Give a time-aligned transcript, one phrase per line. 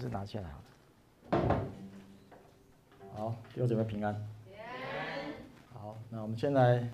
[0.00, 0.56] 是拿下来好
[1.36, 1.58] 了。
[3.14, 4.14] 好，弟兄姊妹平安。
[5.74, 6.88] 好，那我们先来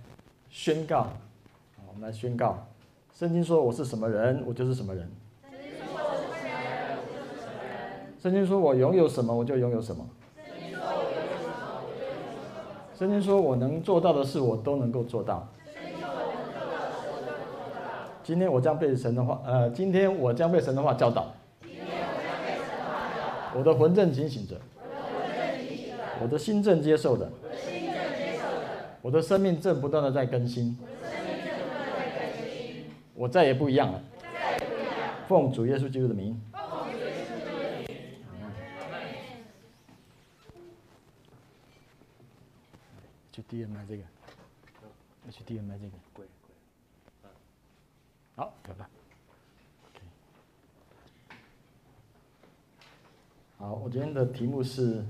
[0.51, 1.03] 宣告。
[1.05, 2.67] 好，我们来宣告。
[3.15, 5.09] 圣经说我是什么人，我就是什么人。
[8.21, 10.05] 圣经说我拥有什么，我就拥有什么。
[12.99, 15.47] 圣经说我能做到的事，我都能够做到。
[18.25, 21.33] 今天我将被神的话，呃，今天我将被神的话教导。
[23.57, 24.61] 我的魂正警醒着，
[26.21, 27.31] 我的心正接受的，
[29.01, 30.77] 我的生命正不断的在更新，
[33.15, 34.03] 我再也不一样了。
[35.27, 36.41] 奉主耶稣基督的名。
[43.33, 44.03] 去 DMI 这个，
[45.31, 46.27] 去 DMI 这个，
[48.35, 48.96] 好，拜拜。
[53.67, 55.05] 好，我今天的题目是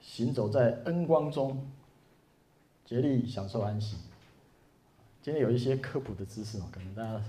[0.00, 1.68] 行走在恩光中，
[2.82, 3.98] 竭力享受安息。
[5.20, 7.22] 今天有一些科普的知识哦，可能大家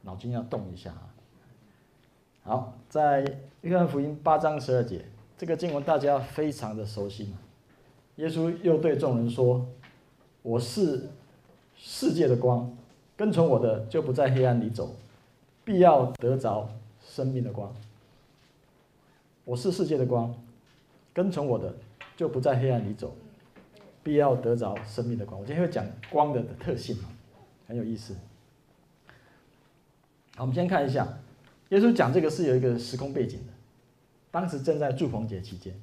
[0.00, 1.14] 脑筋要动一下啊。
[2.42, 3.24] 好，在
[3.60, 5.04] 约翰福音八章十二节，
[5.38, 7.38] 这个经文大家非常的熟悉嘛。
[8.16, 9.64] 耶稣又对众人说
[10.42, 11.08] ：“我是
[11.76, 12.76] 世界的光，
[13.16, 14.96] 跟从我的就不在黑暗里走，
[15.64, 16.68] 必要得着
[17.00, 17.72] 生命的光。”
[19.44, 20.34] 我是世界的光，
[21.12, 21.74] 跟从我的
[22.16, 23.16] 就不在黑暗里走，
[24.02, 25.40] 必要得着生命的光。
[25.40, 27.08] 我今天会讲光的特性嘛，
[27.66, 28.14] 很有意思。
[30.36, 31.18] 好，我们先看一下，
[31.70, 33.52] 耶稣讲这个是有一个时空背景的，
[34.30, 35.74] 当时正在祝棚节期间。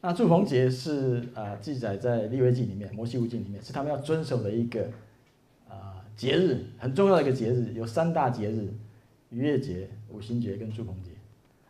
[0.00, 4.84] 那祝棚节是啊、呃，记载在利未记里面、摩西五经里面，是他们要遵守的一个
[5.68, 8.72] 啊、呃、节日，很重要的一个节日，有三大节日：
[9.30, 11.10] 逾越节、五旬节跟祝棚节。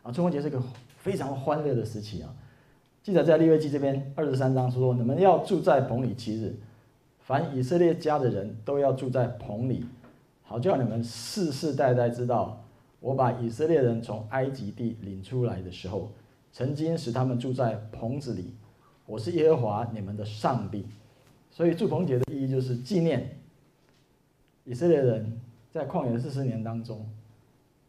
[0.09, 0.59] 啊，住棚节是个
[0.97, 2.33] 非常欢乐的时期啊！
[3.03, 6.55] 记载在利未记这边二十三章说：“你们要住在棚里七日，
[7.19, 9.85] 凡以色列家的人都要住在棚里，
[10.41, 12.65] 好叫你们世世代代知道，
[12.99, 16.09] 我把以色列人从埃及地领出来的时候，
[16.51, 18.55] 曾经使他们住在棚子里。
[19.05, 20.87] 我是耶和华你们的上帝。”
[21.51, 23.37] 所以住棚节的意义就是纪念
[24.63, 25.39] 以色列人
[25.71, 27.07] 在旷野四十年当中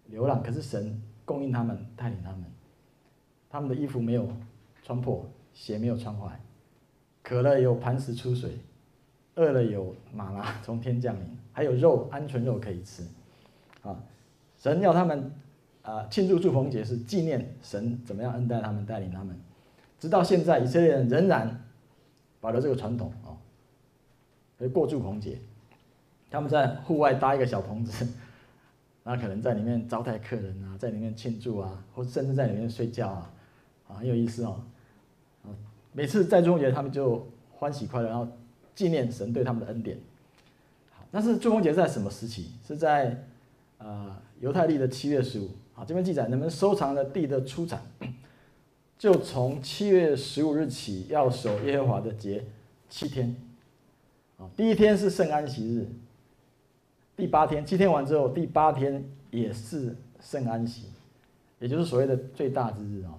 [0.08, 1.00] 流浪，可是神。
[1.30, 2.44] 供应他们，带领他们，
[3.48, 4.28] 他们的衣服没有
[4.82, 5.24] 穿破，
[5.54, 6.40] 鞋没有穿坏，
[7.22, 8.58] 渴了有磐石出水，
[9.36, 13.06] 饿了有马拉从天降临，还有肉，鹌鹑肉可以吃，
[13.82, 13.96] 啊，
[14.58, 15.32] 神要他们
[15.82, 19.38] 啊庆祝祝棚节是纪念神怎么样恩待他们，带领他们，
[20.00, 21.62] 直到现在以色列人仍然
[22.40, 23.38] 保留这个传统啊，
[24.58, 25.38] 会过祝棚节，
[26.28, 28.04] 他们在户外搭一个小棚子。
[29.02, 33.32] 那可能在里面招待客人啊，在里面庆祝啊，或甚至在里面睡觉啊，
[33.88, 34.62] 啊，很有意思哦。
[35.92, 38.28] 每次在住棚节，他们就欢喜快乐，然后
[38.74, 39.98] 纪念神对他们的恩典。
[40.90, 42.50] 好，但是住棚节在什么时期？
[42.64, 43.26] 是在
[43.78, 45.48] 呃犹太历的七月十五。
[45.72, 47.82] 好，这边记载，你们收藏的地的出产，
[48.98, 52.44] 就从七月十五日起要守耶和华的节
[52.88, 53.34] 七天。
[54.36, 55.88] 啊，第一天是圣安息日。
[57.20, 60.86] 第八天，七天完之后，第八天也是圣安息，
[61.58, 63.12] 也就是所谓的最大之日啊。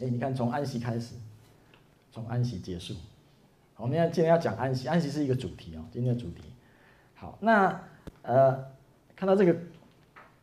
[0.00, 1.16] 哎，你看，从安息开始，
[2.12, 2.94] 从安息结束。
[3.76, 6.44] 我们要今天要讲安息，安息是一个主题啊，今天的主题。
[7.16, 7.82] 好，那
[8.22, 8.66] 呃，
[9.16, 9.56] 看到这个，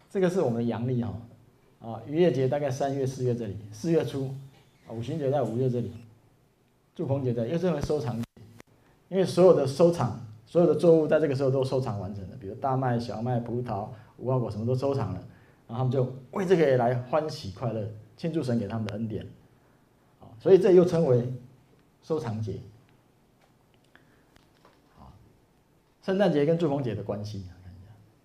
[0.09, 1.13] 这个是我们的阳历啊，
[1.79, 4.35] 啊，逾越节大概三月、四月这里，四月初，
[4.89, 5.93] 五旬节在五月这里，
[6.93, 8.21] 祝鹏节在，又认为收藏，
[9.07, 10.19] 因为所有的收藏。
[10.49, 13.87] 所有的作物在这个时候都收藏完成了，比如大麦、小麦、葡萄、
[14.17, 15.19] 无花果，什么都收藏了，
[15.67, 17.87] 然后他们就为这个也来欢喜快乐，
[18.17, 19.27] 庆祝神给他们的恩典，
[20.39, 21.31] 所以这又称为
[22.01, 22.59] 收藏节。
[26.01, 27.45] 圣诞节跟祝福节的关系，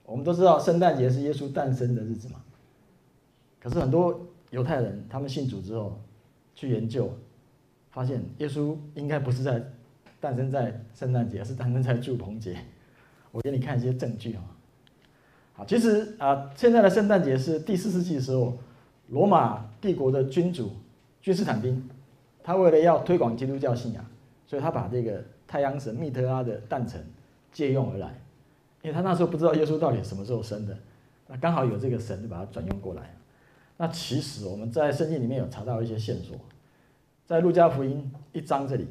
[0.07, 2.43] 我们都知道圣诞节是耶稣诞生的日子嘛，
[3.61, 4.19] 可是很多
[4.49, 6.01] 犹太人他们信主之后
[6.55, 7.13] 去研究，
[7.91, 9.63] 发现耶稣应该不是在。
[10.25, 12.57] 诞生在圣诞节，是诞生在祝棚节。
[13.31, 14.41] 我给你看一些证据啊。
[15.53, 18.57] 好，其实啊，现在的圣诞节是第四世纪的时候，
[19.09, 20.71] 罗马帝国的君主
[21.21, 21.87] 君士坦丁，
[22.43, 24.03] 他为了要推广基督教信仰，
[24.47, 27.05] 所以他把这个太阳神密特拉的诞辰
[27.53, 28.19] 借用而来，
[28.81, 30.75] 因为他那时候不知道耶稣到底什么时候生的，
[31.29, 33.15] 那刚好有这个神就把它转用过来。
[33.77, 36.35] 那其实我们在圣经里面有查到一些线索，
[37.27, 38.89] 在路加福音一章这里。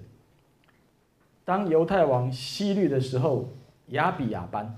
[1.46, 3.50] 当犹太王希律的时候，
[3.88, 4.78] 亚比亚班，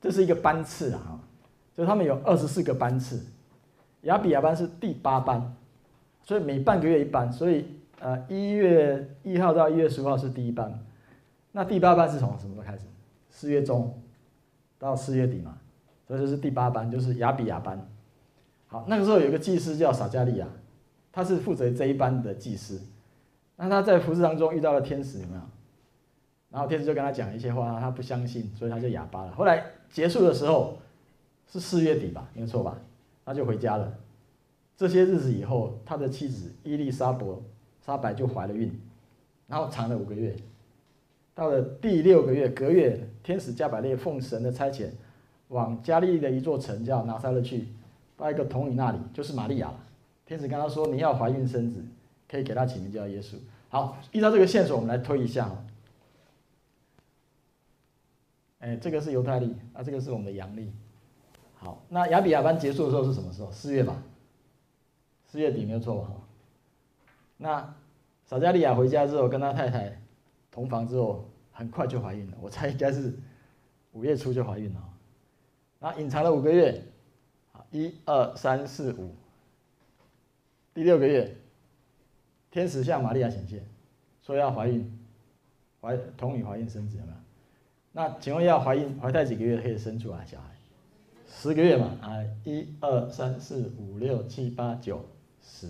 [0.00, 1.20] 这是一个班次啊，
[1.76, 3.24] 就他们有二十四个班次，
[4.02, 5.54] 亚比亚班是第八班，
[6.22, 7.66] 所以每半个月一班，所以
[8.00, 10.78] 呃一月一号到一月十五号是第一班，
[11.52, 12.84] 那第八班是从什么时候开始？
[13.28, 13.98] 四月中
[14.78, 15.58] 到四月底嘛，
[16.06, 17.86] 所以这是第八班，就是亚比亚班。
[18.66, 20.46] 好，那个时候有个祭司叫撒迦利亚，
[21.12, 22.80] 他是负责这一班的祭司。
[23.56, 25.42] 那他在服侍当中遇到了天使，有没有？
[26.52, 29.32] 然后天使就跟他讲一些话，他不相信，所以他就哑巴了。
[29.32, 30.76] 后来结束的时候
[31.50, 32.78] 是四月底吧，没错吧？
[33.24, 33.92] 他就回家了。
[34.76, 37.42] 这些日子以后，他的妻子伊丽莎伯
[37.84, 38.70] 莎白就怀了孕，
[39.46, 40.36] 然后产了五个月。
[41.34, 44.88] 到了第六个月，隔月，天使加百列奉神的差遣，
[45.48, 47.68] 往加利利的一座城叫拿撒勒去，
[48.16, 49.72] 到一个童女那里，就是玛利亚。
[50.26, 51.82] 天使跟他说：“你要怀孕生子，
[52.28, 53.36] 可以给他起名叫耶稣。”
[53.70, 55.50] 好，依照这个线索，我们来推一下。
[58.62, 60.72] 哎，这个是犹太历，啊，这个是我们的阳历。
[61.56, 63.50] 好，那亚比亚班结束的时候是什么时候？
[63.50, 64.00] 四月吧，
[65.26, 66.12] 四月底没有错吧？
[67.38, 67.74] 那
[68.24, 70.00] 撒加利亚回家之后，跟他太太
[70.52, 72.36] 同房之后，很快就怀孕了。
[72.40, 73.12] 我猜应该是
[73.90, 74.88] 五月初就怀孕了。
[75.80, 76.84] 那隐藏了五个月，
[77.72, 79.12] 一二三四五，
[80.72, 81.36] 第六个月，
[82.52, 83.66] 天使向玛利亚显现，
[84.22, 84.98] 说要怀孕，
[85.80, 87.21] 怀童女怀孕生子，有没有？
[87.92, 90.46] 那请问要怀孕怀胎几个月可以生出来小孩？
[91.28, 95.04] 十个月嘛，啊，一二三四五六七八九
[95.42, 95.68] 十，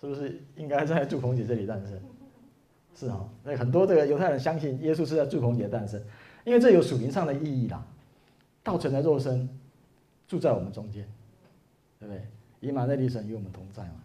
[0.00, 2.00] 是不是应该在祝棚节这里诞生？
[2.94, 6.00] 是哦，那很多这个犹太人相信耶稣是在祝棚节诞生，
[6.44, 7.84] 因为这有属灵上的意义啦。
[8.62, 9.48] 道成的肉身
[10.28, 11.06] 住在我们中间，
[11.98, 12.22] 对不对？
[12.60, 14.02] 以马内利神与我们同在嘛，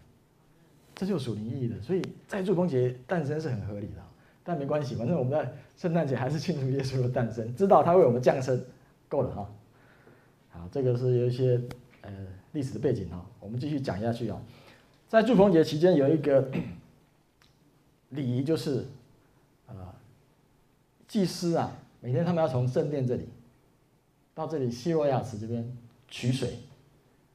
[0.94, 4.05] 这就属灵意义的，所以在祝棚节诞生是很合理的。
[4.46, 8.64] 但没关系，反正我们在圣诞节还是 庆祝耶稣的诞生，知道他为我们降生，
[9.08, 9.50] 够了哈。
[10.50, 11.60] 好，这个是有一些
[12.02, 12.10] 呃
[12.52, 14.40] 历史的背景哈，我们继续讲下去啊。
[15.08, 16.48] 在住棚节期间有一个
[18.10, 18.86] 礼仪，就是
[19.66, 19.94] 啊、呃，
[21.08, 23.28] 祭司啊，每天他们要从圣殿这里
[24.32, 25.76] 到这里西罗亚池这边
[26.06, 26.60] 取水，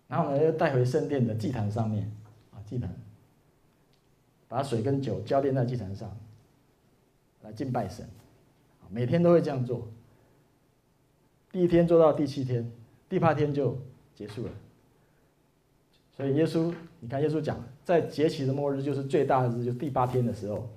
[0.08, 2.10] 然后呢又带回圣殿的祭坛上面
[2.52, 2.90] 啊，祭坛，
[4.48, 6.10] 把水跟酒浇奠在祭坛上。
[7.44, 8.08] 来敬拜神，
[8.90, 9.88] 每天都会这样做。
[11.52, 12.72] 第一天做到第七天，
[13.10, 13.78] 第八天就
[14.16, 14.52] 结束了。
[16.16, 20.70] 所以耶稣，你看耶稣讲，在节期的末日，就是最大的日子，就第八天的时候，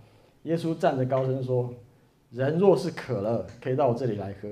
[0.44, 1.72] 耶稣站着高声说
[2.30, 4.48] ：“人若是渴了，可以到我这里来喝。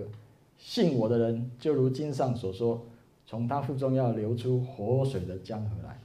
[0.59, 2.85] 信我的人，就如经上所说，
[3.25, 5.99] 从他腹中要流出活水的江河来。”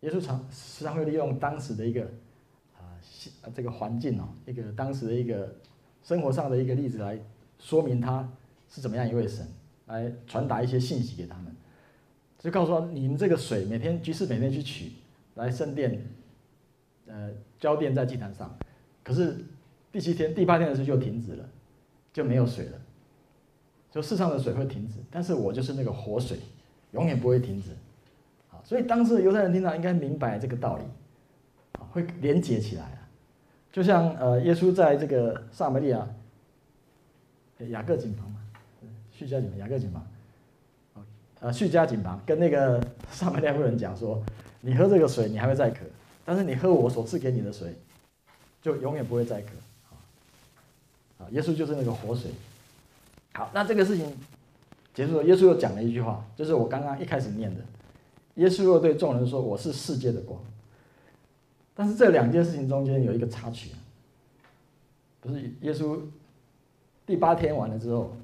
[0.00, 2.06] 耶稣常时常会利用当时的一个。
[3.54, 5.56] 这个环境哦，一个当时的一个
[6.02, 7.18] 生活上的一个例子来
[7.58, 8.28] 说明他
[8.68, 9.46] 是怎么样一位神，
[9.86, 11.54] 来传达一些信息给他们，
[12.38, 14.92] 就告诉说你们这个水每天居士每天去取
[15.34, 16.06] 来圣殿，
[17.06, 18.56] 呃，浇奠在祭坛上，
[19.02, 19.44] 可是
[19.92, 21.48] 第七天、第八天的时候就停止了，
[22.12, 22.80] 就没有水了，
[23.90, 26.38] 就世上的水会停止，但是我就是那个活水，
[26.92, 27.70] 永远不会停止，
[28.62, 30.84] 所以当时的犹太人听到应该明白这个道理，
[31.92, 32.98] 会连结起来啊。
[33.72, 36.06] 就像呃，耶稣在这个撒玛利亚
[37.68, 38.40] 雅各井旁嘛，
[39.12, 40.04] 叙加井雅各井旁，
[41.40, 44.20] 呃，叙加井旁跟那个撒玛利亚妇人讲说
[44.60, 45.84] ：“你喝这个水，你还会再渴；
[46.24, 47.74] 但是你喝我所赐给你的水，
[48.60, 49.50] 就永远不会再渴。”
[51.22, 52.32] 啊，耶稣就是那个活水。
[53.34, 54.12] 好，那这个事情
[54.92, 57.60] 结束了，耶稣又讲了一句话，就是我刚刚一开始念的：
[58.34, 60.40] 耶稣又对众人说：“我是世界的光。”
[61.80, 63.70] 但是这两件事情中间有一个插曲，
[65.18, 65.98] 不是耶稣
[67.06, 68.14] 第八天完了之后，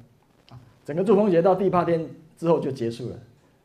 [0.84, 3.16] 整个住棚节到第八天之后就结束了，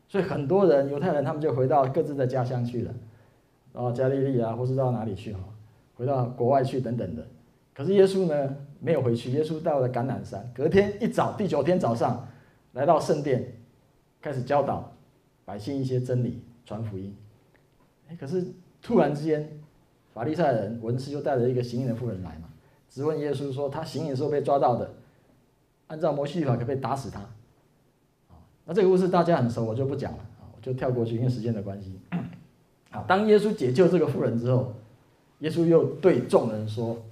[0.08, 2.94] 所以很多人犹太人他们就回到各自的家乡去了，
[3.74, 5.40] 然后加利利啊，或是到哪里去哈，
[5.96, 7.26] 回到国外去等等的。
[7.74, 12.26] 可是耶稣呢没有回去，耶稣到了橄榄山，隔天一早第九天早上
[12.72, 13.46] 来到圣殿，
[14.22, 14.90] 开始教导
[15.44, 17.14] 百姓一些真理，传福音。
[18.18, 18.42] 可是
[18.80, 19.46] 突然之间。
[20.12, 22.48] 法利赛人文士就带着一个行淫的妇人来嘛，
[22.90, 24.90] 质问耶稣说：“他行淫的时候被抓到的，
[25.86, 27.20] 按照摩西律法可不可以打死他？”
[28.28, 31.98] 啊那这个故事大家很熟，我就不讲了啊，我就跳过去，因为时间的关系。
[32.90, 34.74] 啊，当耶稣解救这个妇人之后，
[35.40, 37.02] 耶稣又对众人说：“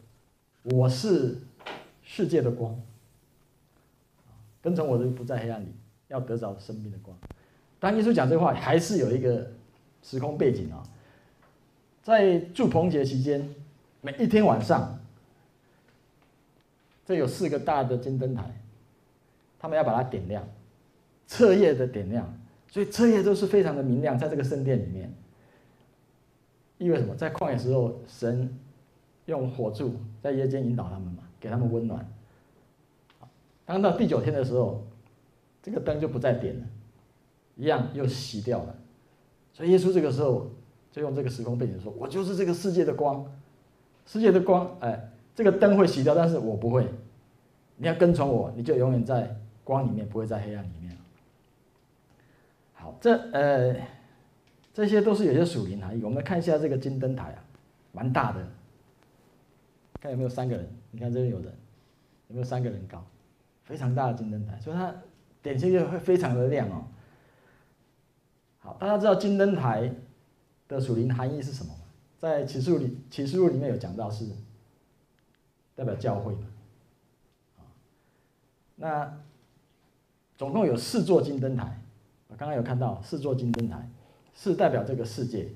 [0.63, 1.39] 我是
[2.03, 2.79] 世界的光，
[4.63, 5.75] 跟从我的不在黑暗里，
[6.09, 7.17] 要得着生命的光。”
[7.81, 9.51] 当耶稣讲这话，还是有一个
[10.03, 10.83] 时空背景啊。
[12.03, 13.55] 在祝棚节期间，
[14.01, 14.99] 每一天晚上，
[17.05, 18.45] 这有四个大的金灯台，
[19.59, 20.43] 他们要把它点亮，
[21.27, 22.33] 彻夜的点亮，
[22.69, 25.13] 所以彻夜都是非常的明亮，在这个圣殿里面，
[26.79, 27.15] 意味什么？
[27.15, 28.59] 在旷野时候，神
[29.27, 32.11] 用火柱在夜间引导他们嘛，给他们温暖。
[33.67, 34.83] 当到第九天的时候，
[35.63, 36.67] 这个灯就不再点了，
[37.57, 38.75] 一样又熄掉了。
[39.53, 40.51] 所以耶稣这个时候
[40.91, 43.25] 就用这个时空背景说：“我就是这个世界的光，
[44.07, 44.77] 世界的光。
[44.81, 46.87] 哎，这个灯会熄掉，但是我不会。
[47.77, 50.97] 你要跟从我，你就永远在光里面，不会在黑暗里面。”
[52.75, 53.77] 好，这呃，
[54.73, 56.03] 这些都是有些属灵含义。
[56.03, 57.45] 我们来看一下这个金灯台啊，
[57.93, 58.47] 蛮大的，
[60.01, 60.67] 看有没有三个人？
[60.91, 61.47] 你看这边有人，
[62.29, 63.05] 有没有三个人高？
[63.65, 64.93] 非常大的金灯台，所以它
[65.43, 66.85] 点起来会非常的亮哦。
[68.59, 69.95] 好，大家知道金灯台
[70.77, 71.75] 的属灵含义是什么？
[72.19, 74.27] 在启示录里，启示录里面有讲到是
[75.75, 76.47] 代表教会嘛。
[78.77, 79.21] 那
[80.37, 81.79] 总共有四座金灯台。
[82.29, 83.91] 我刚刚有看到四座金灯台，
[84.35, 85.49] 是代表这个世界。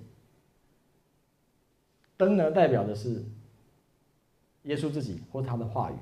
[2.17, 3.25] 灯呢，代表的是
[4.65, 5.95] 耶稣自己或他的话语，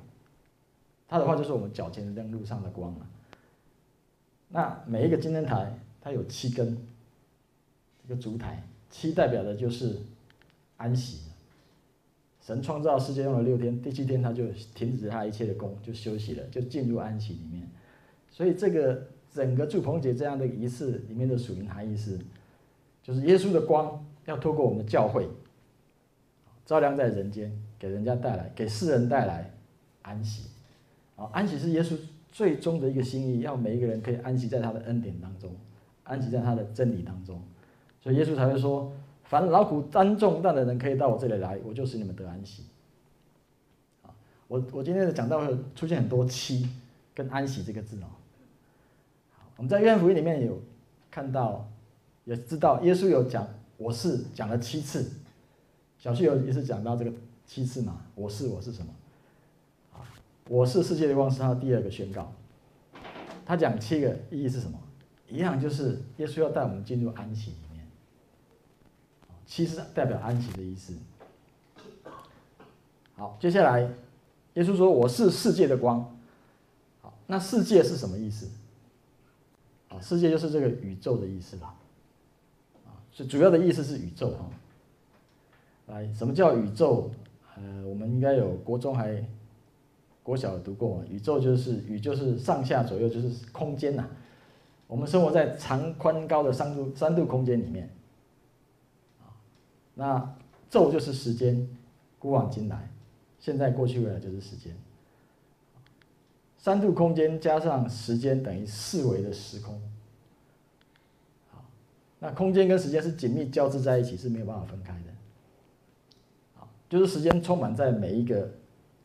[1.07, 3.07] 他的话就是我们脚前的灯，路上的光嘛。
[4.49, 6.77] 那每一个金灯台，它有七根，
[8.03, 8.63] 这个烛台，
[8.93, 9.97] 七代表的就是
[10.77, 11.23] 安息。
[12.41, 17.69] 神创造世界用了六天，第七天他就停止他一切的工，就休息了，就进入安息里面。
[18.31, 19.09] 所以这个。
[19.35, 22.19] 整个祝棚节这样的仪式里面的属灵含义是，
[23.03, 25.27] 就是耶稣的光要透过我们的教会，
[26.67, 29.51] 照亮在人间，给人家带来，给世人带来
[30.03, 30.51] 安息。
[31.17, 31.97] 啊，安息是耶稣
[32.31, 35.51] 最终的一个心意，要每一个人可以安息在他的恩典当中，
[36.05, 37.41] 安息在他的真理当中。
[38.03, 38.93] 所以耶稣才会说
[39.23, 42.65] ：“凡劳苦担重担的人，可以到我这里来，我就使你们得安息。”
[44.03, 44.11] 啊，
[44.49, 45.41] 我我今天的讲道
[45.77, 46.69] 出现很多“七”
[47.15, 48.07] 跟“安息”这个字哦。
[49.57, 50.61] 我们在约翰福音里面有
[51.13, 51.69] 看到，
[52.25, 53.47] 也知道耶稣有讲
[53.79, 55.09] “我是”讲了七次，
[55.97, 57.13] 小旭有也是讲到这个
[57.47, 58.93] 七次嘛，“我是”我是什么
[60.51, 62.33] ？，“我是世界的光”是他的第二个宣告。
[63.47, 64.77] 他讲七个意义是什么？
[65.29, 67.53] 一样就是耶稣要带我们进入安息
[69.53, 69.83] 其实。
[69.95, 70.95] 代表安息的意思。
[73.15, 73.83] 好，接下来
[74.55, 76.01] 耶稣说：“我是世界的光。”
[77.03, 78.49] 好，那世界是什么意思？
[80.01, 81.75] 世界就是这个宇宙的意思啦，
[82.87, 84.49] 啊，所以主要的意思是宇宙哈。
[85.89, 87.11] 来，什么叫宇宙？
[87.55, 89.23] 呃，我们应该有国中还
[90.23, 94.09] 国小读过，宇宙就是宇就是上下左右就是空间呐。
[94.87, 97.95] 我们生活在长宽高的三度三度空间里面，
[99.95, 100.35] 那
[100.71, 101.69] 昼就是时间，
[102.19, 102.91] 古往今来，
[103.39, 104.75] 现在过去未来就是时间。
[106.57, 109.81] 三度空间加上时间等于四维的时空。
[111.51, 111.65] 好，
[112.21, 115.11] 那空间跟时间是紧密交织在一起，是没有办法分开的。
[116.55, 118.49] 好，就是时间充满在每一个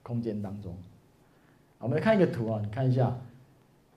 [0.03, 0.77] 空间当中。
[1.79, 3.19] 我们来看一个图啊，你看一下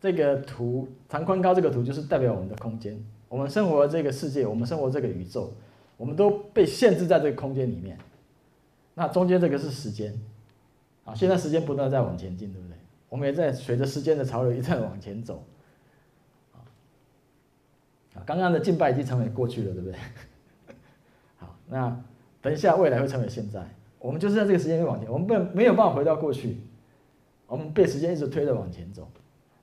[0.00, 2.98] 这个图，长宽高这个图就是代表我们的空间。
[3.28, 5.52] 我们生活这个世界，我们生活这个宇宙，
[6.00, 7.98] 我们都被限制在这个空间里面。
[8.94, 10.18] 那中间这个是时间，
[11.04, 12.76] 啊，现在时间不断在往前进，对不对？
[13.10, 15.44] 我们也在随着时间的潮流一再往前走，
[16.54, 16.64] 啊，
[18.24, 19.98] 刚刚的敬拜已经成为过去了，对不对？
[21.36, 22.02] 好，那
[22.40, 23.62] 等一下未来会成为现在，
[23.98, 26.56] 我们就是在这个时间往前，我们不没有办法回到过去，
[27.46, 29.06] 我们被时间一直推着往前走，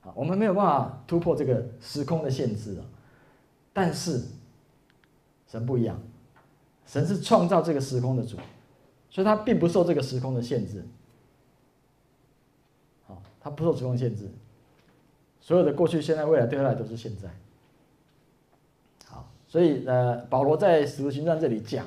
[0.02, 2.86] 啊，我们没有办法突破这个时空的限制啊，
[3.72, 4.22] 但是
[5.48, 6.00] 神不一样，
[6.88, 8.36] 神是创造这个时空的主，
[9.08, 10.84] 所以他并不受这个时空的限制。
[13.40, 14.28] 他不受时空限制，
[15.40, 17.28] 所有的过去、现在、未来对他来都是现在。
[19.06, 21.86] 好，所以呃，保罗在使徒行传这里讲，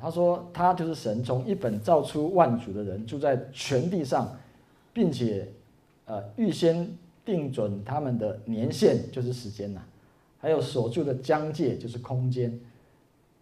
[0.00, 4.34] 他说他就是神从一本造出万族的人，住在全地上，
[4.94, 5.52] 并且
[6.06, 6.90] 呃预先
[7.24, 9.82] 定准他们的年限，就是时间呐，
[10.38, 12.58] 还有所住的疆界，就是空间，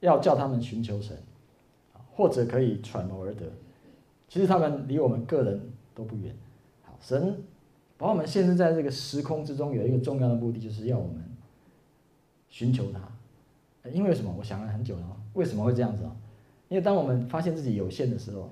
[0.04, 1.16] 要叫他们寻求神，
[2.12, 3.46] 或者可以揣摩而得。
[4.28, 6.34] 其实他们离我们个人都不远。
[6.82, 7.42] 好神
[7.96, 11.24] 把我们限制在这个时空之中，有一个重要的目的，就是要我们
[12.50, 13.00] 寻求他。
[13.90, 14.34] 因为什么？
[14.38, 16.14] 我想了很久了，为什么会这样子啊？
[16.68, 18.50] 因为当我们发现自己有限的时候，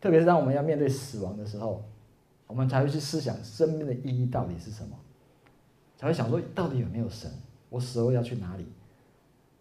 [0.00, 1.82] 特别是当我们要面对死亡的时候，
[2.46, 4.96] 我们才会去思想生命的意义到底是什么，
[5.96, 7.30] 才会想说到底有没有神？
[7.70, 8.66] 我死后要去哪里？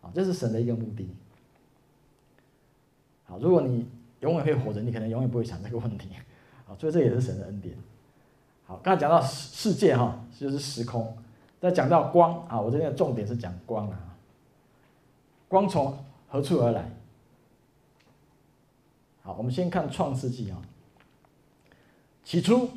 [0.04, 1.10] 啊，这是神的一个目的。
[3.24, 3.88] 好，如果你
[4.20, 6.10] 永远会活着，你可能永远不会想这个问题。
[6.68, 7.76] 啊，所以这也是神的恩典。
[8.66, 11.18] 好，刚才讲到世世界哈，就是时空，
[11.60, 14.16] 再讲到光啊，我这边的重点是讲光啊。
[15.48, 15.98] 光从
[16.30, 16.90] 何处而来？
[19.22, 20.62] 好，我们先看创世纪啊。
[22.24, 22.70] 起初，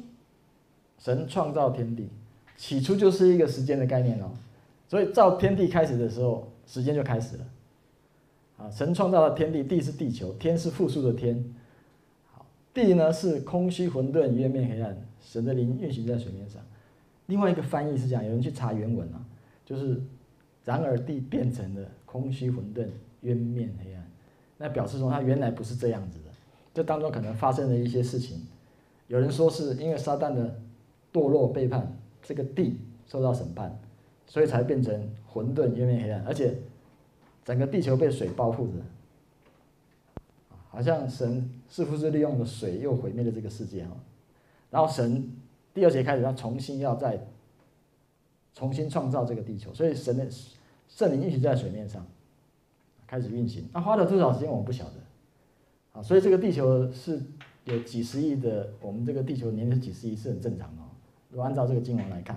[0.98, 2.08] 神创造天地。
[2.56, 4.30] 起初就是一个时间的概念哦，
[4.88, 7.44] 所以造天地开始的时候，时间就开始了。
[8.58, 11.44] 啊，神创造了天地，地是地球，天是复数的天。
[12.32, 12.44] 好，
[12.74, 16.60] 地呢是空虚混沌，渊面黑暗，神的灵运行在水面上。
[17.26, 19.24] 另外一个翻译是这样，有人去查原文啊，
[19.64, 20.00] 就是
[20.64, 22.86] 然而地变成了空虚混沌，
[23.22, 24.10] 渊面黑暗，
[24.58, 26.30] 那表示说它原来不是这样子的，
[26.72, 28.40] 这当中可能发生了一些事情。
[29.08, 30.58] 有人说是因为撒旦的
[31.12, 33.78] 堕落背叛，这个地受到审判，
[34.26, 36.56] 所以才变成混沌、渊面黑暗，而且
[37.44, 38.82] 整个地球被水包覆着，
[40.68, 43.90] 好像神似乎是利用了水又毁灭了这个世界啊？
[44.70, 45.30] 然后神
[45.72, 47.24] 第二节开始，他重新要再
[48.52, 50.26] 重新创造这个地球，所以神的
[50.88, 52.04] 圣灵运行在水面上
[53.06, 54.94] 开始运行，那花了多少时间我们不晓得，
[55.92, 57.22] 啊，所以这个地球是
[57.64, 60.82] 有几十亿的，我们这个地球年龄几十亿是很正常的。
[61.30, 62.36] 如果按照这个经文来看，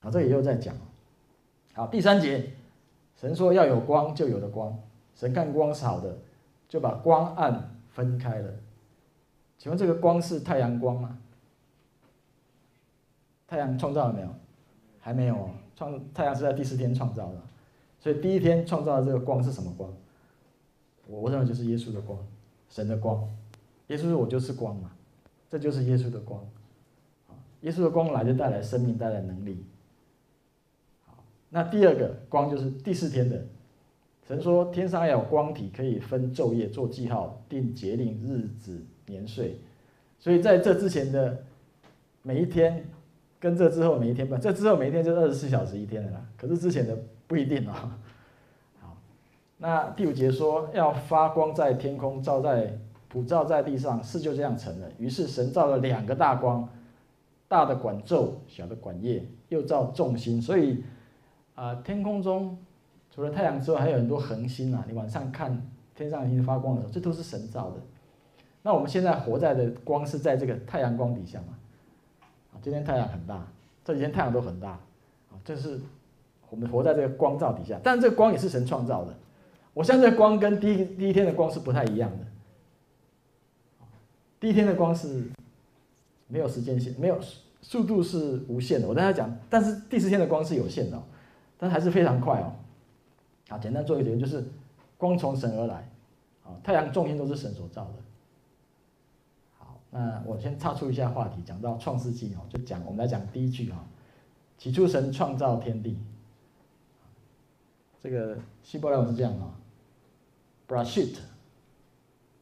[0.00, 0.76] 啊，这里又在讲，
[1.74, 2.50] 好，第三节，
[3.16, 4.78] 神说要有光，就有了光。
[5.16, 6.16] 神看光是好的，
[6.68, 8.52] 就把光暗分开了。
[9.58, 11.18] 请问这个光是太阳光吗？
[13.46, 14.28] 太阳创造了没有？
[15.00, 15.50] 还没有哦。
[15.76, 17.40] 创太阳是在第四天创造的，
[17.98, 19.92] 所以第一天创造的这个光是什么光？
[21.08, 22.18] 我我认为就是耶稣的光，
[22.68, 23.28] 神的光。
[23.88, 24.92] 耶稣说：“我就是光嘛。”
[25.50, 26.40] 这就是耶稣的光。
[27.62, 29.64] 耶稣的光来就带来生命，带来能力。
[31.54, 33.40] 那第二个光就是第四天的。
[34.26, 39.60] 神说天上要有光体，可以分昼夜，做记号，定节令、日子、年岁。
[40.18, 41.44] 所以在这之前的
[42.22, 42.84] 每一天，
[43.38, 46.26] 跟这之后每一天吧，这之后每一天就二十四小时一天的啦。
[46.36, 47.96] 可是之前的不一定啊。
[48.80, 48.96] 好，
[49.58, 54.88] 那第五节说要发光在天空，照在普照在地上，事就这样成了。
[54.98, 56.68] 于是神造了两个大光。
[57.46, 60.82] 大的管昼，小的管夜，又造众星，所以
[61.54, 62.58] 啊、天空中
[63.14, 64.84] 除了太阳之外，还有很多恒星啊。
[64.88, 65.64] 你晚上看
[65.94, 67.76] 天上星发光的时候，这都是神造的。
[68.62, 71.58] 那我们现在活在的光是在这个太阳光底下嘛？
[72.52, 73.46] 啊，今天太阳很大，
[73.84, 75.78] 这几天太阳都很大，啊，这是
[76.50, 77.78] 我们活在这个光照底下。
[77.84, 79.14] 但这个光也是神创造的。
[79.72, 82.24] 我相信光跟第一第一天的光是不太一样的。
[84.40, 85.24] 第一天的光是
[86.26, 87.18] 没有时间线，没有。
[87.66, 91.02] 速度是无限的，我跟大家讲，但是第四天的光是有限的，
[91.64, 92.52] 但还是非常快哦。
[93.48, 94.44] 啊，简单做一点，就是
[94.98, 95.90] 光从神而来，
[96.44, 97.94] 啊，太阳、重心都是神所造的。
[99.58, 103.82] 好，那我先岔出一下话题，讲到创世纪哦，就讲我们来讲第一句啊，
[104.58, 105.96] 起初神创造天地。
[107.98, 109.56] 这个希伯来文是这样啊
[110.68, 111.16] ，Brashit,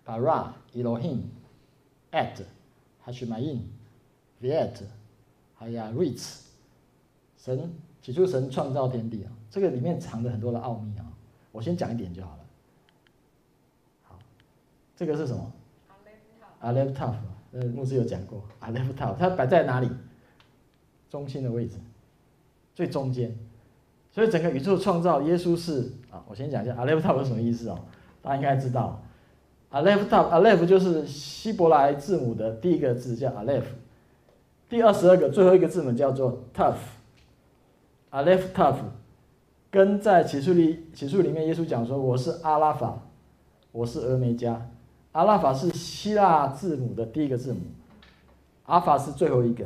[0.04, 1.20] Bara, Elohim,
[2.11, 2.42] at
[3.06, 3.61] hashmayin
[4.40, 4.82] Viet。
[5.61, 6.40] 哎呀，Rich，
[7.37, 11.06] 神起初神创造天地啊，这个里面藏着很多的奥秘啊。
[11.52, 12.38] 我先讲一点就好了。
[14.02, 14.18] 好，
[14.96, 15.52] 这个是什么
[16.60, 17.14] ？Aleph Tav，
[17.52, 19.88] 呃，牧师有讲过，Aleph Tav，它摆在哪里？
[21.08, 21.76] 中心的位置，
[22.74, 23.36] 最中间。
[24.10, 27.78] 所以整个宇宙创造，耶稣是啊，我先讲一下 Aleph Tav 是什么意思哦，
[28.20, 29.00] 大家应该知道。
[29.70, 33.64] Aleph Tav，Aleph 就是希伯来字母的第一个字叫 Aleph。
[34.68, 36.42] 第二十二个最后一个字母叫做
[38.12, 38.77] Tav，Aleph Tav，
[39.70, 43.03] 跟在启示里启示里面耶稣讲说，我是阿拉法，
[43.72, 44.70] 我是俄梅加，
[45.12, 47.61] 阿拉法是希腊字母的第一个字母，
[48.66, 49.64] 阿法是最后一个，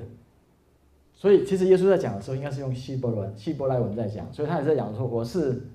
[1.13, 5.67] 所以其实耶稣在讲的时候应该是用希伯伦希伯来文在讲，所以他也在讲说，我是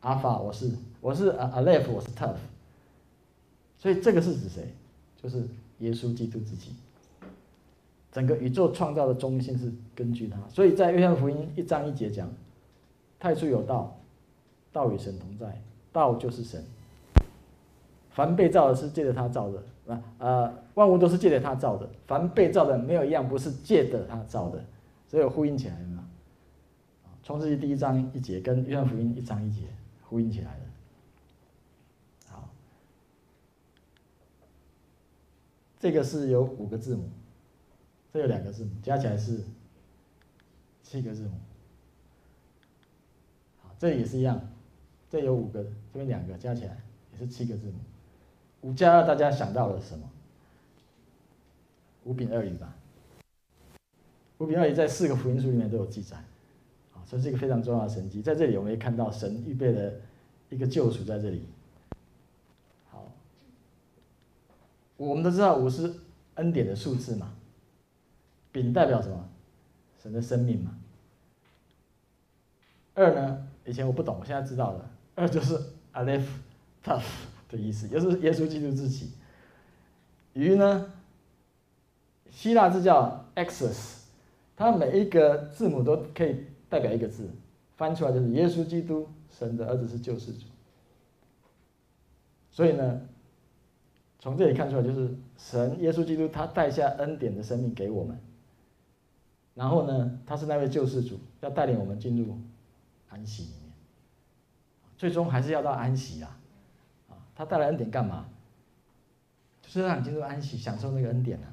[0.00, 2.34] 阿法，我是我是 Aleph，我是 Tav，
[3.78, 4.74] 所以这个是指谁？
[5.22, 6.72] 就是耶稣基督自己。
[8.18, 12.28] 整个宇宙创造的中心是根据他，所以在约翰福音一章一节讲：
[13.16, 13.96] 太初有道，
[14.72, 16.64] 道与神同在，道就是神。
[18.10, 21.88] 凡被造的是借着他造的，啊呃，万物都是借着他造的。
[22.08, 24.64] 凡被造的没有一样不是借着他造的，
[25.06, 26.04] 所以有呼应起来了嘛？
[27.22, 29.62] 创世纪第一章一节跟约翰福音一章一节
[30.02, 30.60] 呼应起来了。
[32.30, 32.48] 好，
[35.78, 37.08] 这个是有五个字母。
[38.12, 39.40] 这有两个字母，加起来是
[40.82, 41.32] 七个字母。
[43.62, 44.40] 好，这也是一样，
[45.10, 46.80] 这有五个，这边两个，加起来
[47.12, 47.74] 也是七个字母。
[48.62, 50.10] 五加二，大家想到了什么？
[52.04, 52.74] 五饼二鱼吧。
[54.38, 56.16] 五饼二鱼在四个福音书里面都有记载。
[57.10, 58.20] 这是一个非常重要的神迹。
[58.20, 59.92] 在这里，我们也看到神预备了
[60.50, 61.46] 一个救赎在这里。
[62.90, 63.10] 好，
[64.98, 65.90] 我们都知道五是
[66.34, 67.34] 恩典的数字嘛，
[68.52, 69.28] 丙代表什么？
[70.02, 70.78] 神的生命嘛。
[72.94, 73.48] 二呢？
[73.64, 74.90] 以前我不懂，我现在知道了。
[75.14, 75.58] 二就是
[75.92, 76.26] Aleph
[76.82, 77.02] Tav
[77.48, 79.12] 的意思，也就是耶稣基督自己。
[80.32, 80.92] 鱼呢？
[82.30, 84.02] 希腊字叫 Exus，
[84.56, 87.28] 它每一个字母都可以代表一个字，
[87.76, 90.46] 翻出来就是耶稣基督，神的儿子是救世主。
[92.50, 93.00] 所以呢，
[94.18, 98.20] 从这里看出来就是神耶稣基督他带下恩典的生命给我们，
[99.58, 102.38] 然后呢，他是那位救世主，要带领我们进入。
[103.10, 103.72] 安息里面，
[104.98, 106.38] 最终还是要到安息啊！
[107.08, 108.28] 啊，他带来恩典干嘛？
[109.62, 111.48] 就是让你进入安息，享受那个恩典啊！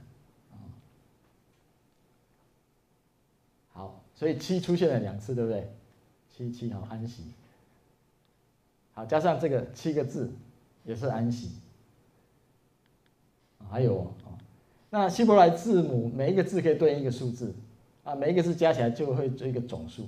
[3.72, 5.74] 好，所以七出现了两次，对不对？
[6.30, 7.24] 七七好，安息。
[8.94, 10.30] 好，加上这个七个字，
[10.84, 11.62] 也是安息。
[13.70, 14.38] 还有哦，
[14.90, 17.56] 那希伯来字母每一个字可以对应一个数字
[18.06, 20.08] 啊，每一个字加起来就会做一个总数。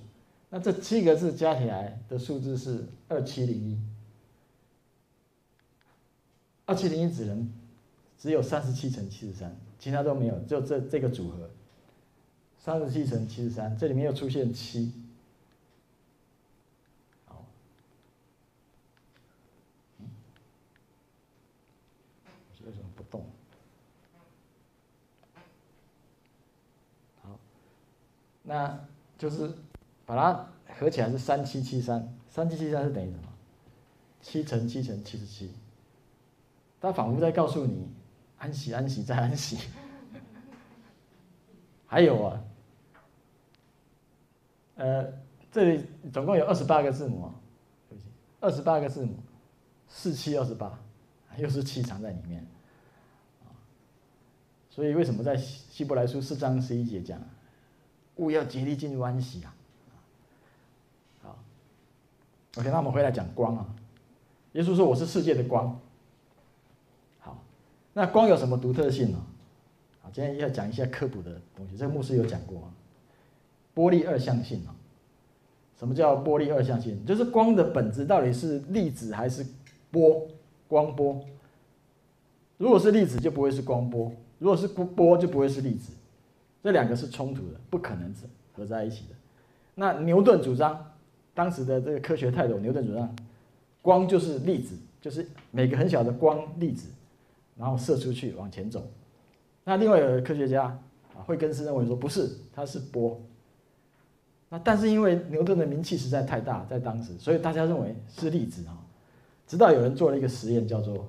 [0.50, 3.78] 那这七个字加起来的数字是二七零一，
[6.66, 7.52] 二七零一只能
[8.18, 11.50] 只有三十七乘七十三，其他都没有，就这这个组合，
[12.58, 14.94] 三十七乘七十三，这里面又出现七，
[17.26, 17.44] 好，
[20.00, 20.08] 嗯，
[22.66, 23.26] 为什么不动？
[27.22, 27.38] 好，
[28.48, 28.80] 那
[29.20, 29.54] 就是。
[30.08, 30.48] 把它
[30.80, 33.24] 合起来是三七七三，三七七三是等于什么？
[34.22, 35.52] 七乘七乘七十七。
[36.80, 37.90] 他仿佛在告诉你，
[38.38, 39.58] 安息，安息，再安息。
[41.88, 42.44] 还有啊，
[44.76, 45.12] 呃，
[45.52, 47.36] 这里总共有二十八个字母啊，
[47.90, 49.14] 对不起，二十八个字母，
[49.90, 50.80] 四七二十八，
[51.36, 52.48] 又是七藏在里面。
[54.70, 57.20] 所以为什么在希伯来书四章十一节讲，
[58.18, 59.54] 务要竭力进入安息啊
[61.24, 61.38] 好
[62.58, 63.66] ？OK，那我们回来讲光啊。
[64.54, 65.80] 耶稣说：“我是世界的光。”
[67.20, 67.38] 好，
[67.94, 69.18] 那光有什么独特性呢？
[70.02, 71.78] 好，今天要讲一下科普的东西。
[71.78, 72.74] 这个牧师有讲过啊，
[73.74, 74.76] 波粒二象性啊。
[75.78, 77.06] 什么叫波粒二象性？
[77.06, 79.46] 就是光的本质到底是粒子还是
[79.92, 80.28] 波？
[80.68, 81.24] 光波。
[82.58, 85.94] 如果是粒子，就不会是光波；如果是波，就不会是粒子。
[86.64, 89.16] 这两个是冲突的，不可能是合在一起的。
[89.76, 90.84] 那牛顿主张。
[91.34, 93.16] 当时的这个科学态度，牛顿主张，
[93.84, 96.90] 光就是粒子，就是每个很小的光粒子，
[97.56, 98.90] 然后射出去往前走。
[99.64, 100.64] 那另外有科学家
[101.16, 103.22] 啊，惠更斯认为说不是，它是波。
[104.50, 108.76] 那但是因为牛顿的名气实在太大，在当时，所以大家认为是粒子啊。
[109.46, 111.08] 直到有人做了一个实验，叫做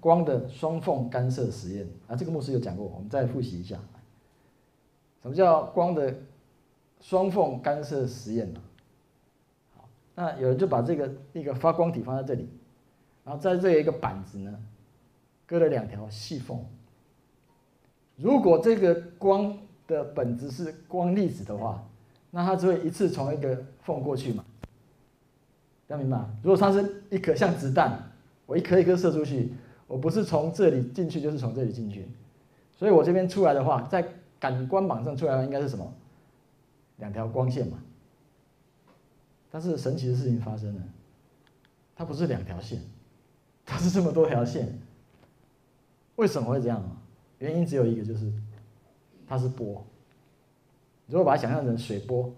[0.00, 3.76] 光的双缝干涉实验啊，这个牧师有讲过，我们再复习一下。
[5.22, 6.14] 什么叫光的？
[6.98, 8.60] 双缝干涉实验呢，
[9.76, 12.48] 好，那有人就把这个一个发光体放在这里，
[13.22, 14.58] 然后在这一个板子呢，
[15.46, 16.58] 割了两条细缝。
[18.16, 21.86] 如果这个光的本质是光粒子的话，
[22.30, 24.42] 那它只会一次从一个缝过去嘛，
[25.86, 26.18] 大家明白？
[26.42, 28.10] 如果它是一颗像子弹，
[28.46, 29.52] 我一颗一颗射出去，
[29.86, 32.08] 我不是从这里进去，就是从这里进去，
[32.76, 34.06] 所以我这边出来的话，在
[34.38, 35.92] 感官板上出来的应该是什么？
[36.96, 37.78] 两条光线嘛，
[39.50, 40.82] 但是神奇的事情发生了，
[41.94, 42.80] 它不是两条线，
[43.64, 44.78] 它是这么多条线。
[46.16, 46.82] 为什么会这样？
[47.38, 48.32] 原因只有一个，就是
[49.26, 49.84] 它是波。
[51.06, 52.32] 如果把它想象成水波，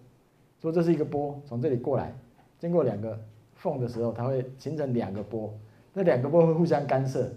[0.60, 2.12] 说这是一个波从这里过来，
[2.58, 3.18] 经过两个
[3.54, 5.56] 缝的时候，它会形成两个波，
[5.98, 7.30] 那两个波会互相干涉，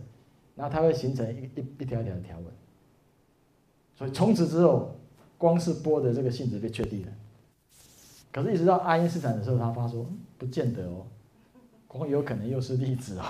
[0.56, 2.46] 然后它会形成一一一条一条的条纹。
[3.96, 4.96] 所以从此之后。
[5.42, 7.08] 光是波的这个性质被确定了，
[8.32, 10.06] 可是，一直到爱因斯坦的时候，他发说
[10.38, 11.04] 不见得哦，
[11.88, 13.24] 光有可能又是粒子哦。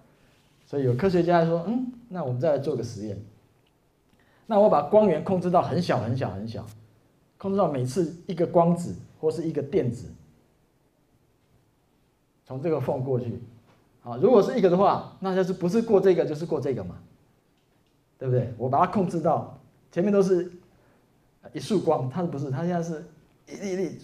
[0.64, 3.22] 所以有科学家说，嗯，那我们再来做个实验。
[4.46, 6.66] 那我把光源控制到很小很小很小，
[7.36, 10.10] 控制到每次一个光子或是一个电子
[12.46, 13.38] 从这个缝过去，
[14.04, 16.94] 啊，如果是一个的话，那就是不是过这个就是过这个嘛，
[18.16, 18.54] 对不对？
[18.56, 19.58] 我把它控制到
[19.90, 20.52] 前面都是。
[21.52, 23.04] 一束光，它不是，它现在是
[23.46, 23.98] 一粒一粒，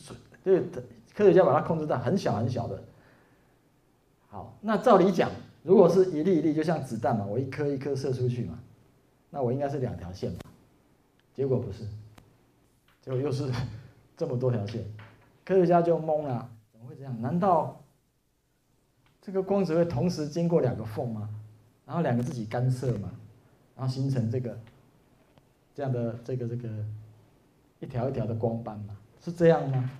[0.45, 0.61] 就是
[1.15, 2.83] 科学家把它控制到很小很小的。
[4.29, 5.31] 好，那照理讲，
[5.63, 8.59] 如果是一粒一粒，就像子弹嘛，我一颗一颗射出去嘛，
[9.31, 10.39] 那我应该是两条线嘛。
[11.33, 11.85] 结果不是，
[13.01, 13.51] 结果又是
[14.19, 14.85] 这么多条线，
[15.43, 17.23] 科学家就懵了，怎么会这样？
[17.23, 17.80] 难道
[19.23, 21.29] 这个光只会同时经过两个缝吗？
[21.87, 23.11] 然后两个自己干涉吗？
[23.77, 24.59] 然后形成这个
[25.75, 26.69] 这样的这个这个
[27.81, 28.97] 一条一条的光斑吗？
[29.23, 29.91] 是这样吗？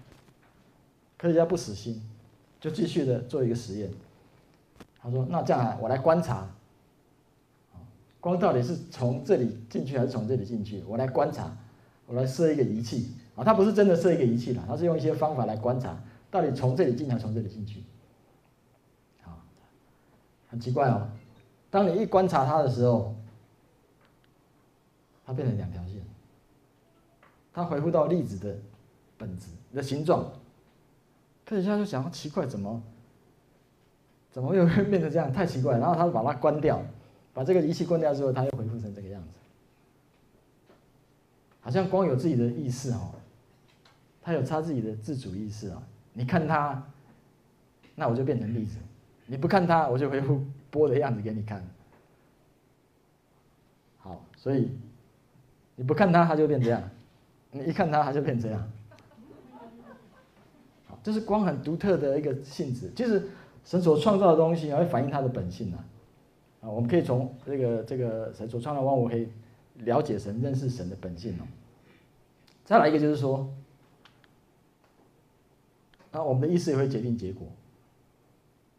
[1.19, 2.01] 科学家不死心，
[2.61, 3.91] 就继续的做一个实验。
[5.03, 6.49] 他说：“那这样啊，我来观察。”
[8.21, 10.83] 光到底是从这里进去还是从这里进去？
[10.87, 11.57] 我来观察，
[12.07, 15.99] 我来设一个仪器啊，他不是真的设一个仪器了，他是用一些方法来观察，
[16.31, 17.83] 到底从这里进还是从这里进去？
[20.51, 21.09] 很奇怪哦，
[21.71, 23.15] 当你一观察它的时候，
[25.25, 26.03] 它变成两条线，
[27.53, 28.57] 它回复到粒子的
[29.17, 30.31] 本质的形状，
[31.47, 32.83] 科学家就想，奇怪，怎么
[34.31, 35.33] 怎么又会变成这样？
[35.33, 36.83] 太奇怪，然后他把它关掉。
[37.33, 39.29] 把这个仪器关掉之后，它又恢复成这个样子，
[41.61, 43.13] 好像光有自己的意识哦，
[44.21, 45.81] 它有它自己的自主意识啊。
[46.13, 46.83] 你看它，
[47.95, 48.79] 那我就变成粒子；
[49.31, 51.65] 你不看它，我就回复波的样子给你看。
[53.99, 54.77] 好，所以
[55.77, 56.83] 你不看它，它就变这样；
[57.53, 58.73] 你一看它，它就变这样。
[60.89, 62.91] 好，这是光很独特的一个性质。
[62.91, 63.29] 就是
[63.65, 65.79] 神所创造的东西，会反映它的本性啊。
[66.63, 69.29] 啊，我们可以从这个这个神所创造万物，可以
[69.77, 71.47] 了解神、认识神的本性哦。
[72.65, 73.49] 再来一个就是说，
[76.11, 77.47] 那我们的意识也会决定结果，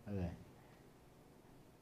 [0.06, 0.30] 对不对？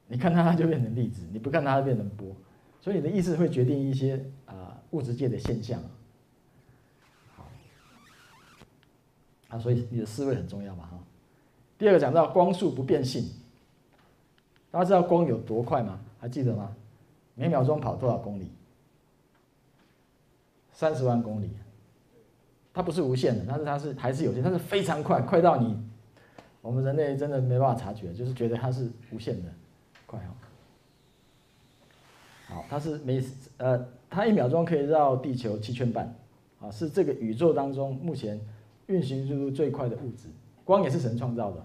[0.09, 2.35] 你看它，它就变成粒子；你不看它，它变成波。
[2.81, 5.79] 所以你的意识会决定一些啊物质界的现象。
[7.35, 7.47] 好，
[9.49, 10.99] 啊，所以你的思维很重要嘛哈。
[11.77, 13.29] 第二个讲到光速不变性。
[14.71, 15.99] 大家知道光有多快吗？
[16.19, 16.75] 还记得吗？
[17.35, 18.51] 每秒钟跑多少公里？
[20.71, 21.51] 三十万公里。
[22.73, 25.77] 它不是无限的，但是它是还是有限，它是非常快，快到你
[26.61, 29.51] 我们人类真的没办法察觉，就是觉得它是无限的
[30.09, 30.31] 快哦。
[32.47, 33.23] 好，它是每
[33.57, 36.11] 呃，它一秒钟可以绕地球七圈半，
[36.59, 38.41] 啊，是这个宇宙当中目前
[38.87, 40.29] 运行速度最快的物质。
[40.65, 41.63] 光也是神创造的，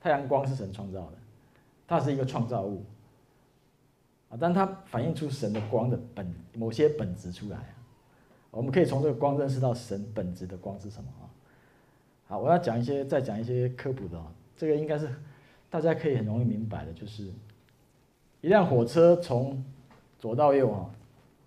[0.00, 1.12] 太阳光是神创造的。
[1.86, 2.82] 它是一个创造物
[4.30, 7.74] 啊，但它反映出神的光的本某些本质出来啊。
[8.50, 11.30] 我们可以从这个光认识到神本质的光是什么啊？
[12.26, 14.32] 好，我要讲一些，再讲一些科普的啊。
[14.56, 15.08] 这个应该是
[15.68, 17.30] 大家可以很容易明白的，就是
[18.44, 19.64] 一辆火车从
[20.18, 20.90] 左到右啊，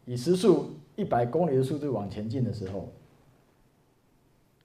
[0.05, 2.89] 以时速一百公里的速度往前进的时候，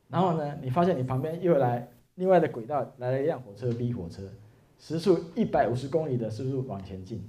[0.09, 4.23] 然后呢，你发现你旁边又来另外的轨道来了一辆火车，B 火车。
[4.79, 7.23] 时速一百五十公里的速度往前进，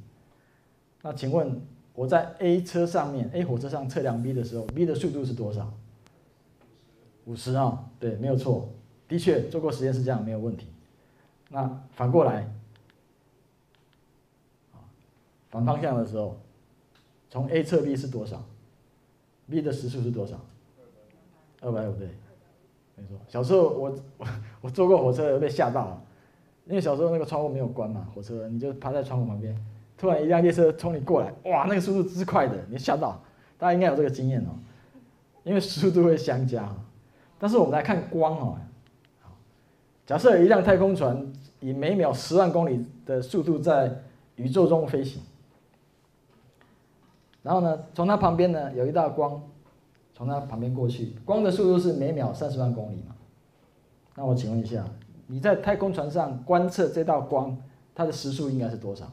[1.01, 1.61] 那请问
[1.93, 5.69] 我在 A 车上面，A 火车上测量 B 的时候，B 的速度是多少？
[7.25, 8.69] 五十啊，对，没有错，
[9.09, 10.67] 的确做过实验是这样，没有问题。
[11.49, 12.49] 那反过来，
[15.53, 16.35] 反方向的时候，
[17.29, 18.43] 从 A 测 B 是多少
[19.47, 20.35] ？B 的时速是多少？
[21.61, 22.07] 二百五，对，
[22.95, 23.15] 没错。
[23.27, 24.27] 小时候我我
[24.61, 26.01] 我坐过火车，被吓到了。
[26.65, 29.55] 因为小时候那个窗户没有关嘛，火车你就趴在窗户旁边，
[29.95, 33.21] 突然一辆列车冲你过来，哇，那个速度之快的，你吓到，
[33.59, 34.57] 大家应该有这个经验哦，
[35.43, 36.67] 因为速度会相加。
[37.37, 38.57] 但是我们来看光哦，
[40.07, 44.01] 假设有一辆太空船以每秒十万公里的速度在
[44.37, 45.21] 宇宙中飞行，
[47.43, 49.39] 然后呢，从它旁边呢有一道光
[50.15, 53.15] 从它旁边过去，光的速度是每秒三十万公里嘛？
[54.15, 54.83] 那我请问一下。
[55.25, 57.57] 你在太空船上观测这道光，
[57.95, 59.11] 它的时速应该是多少？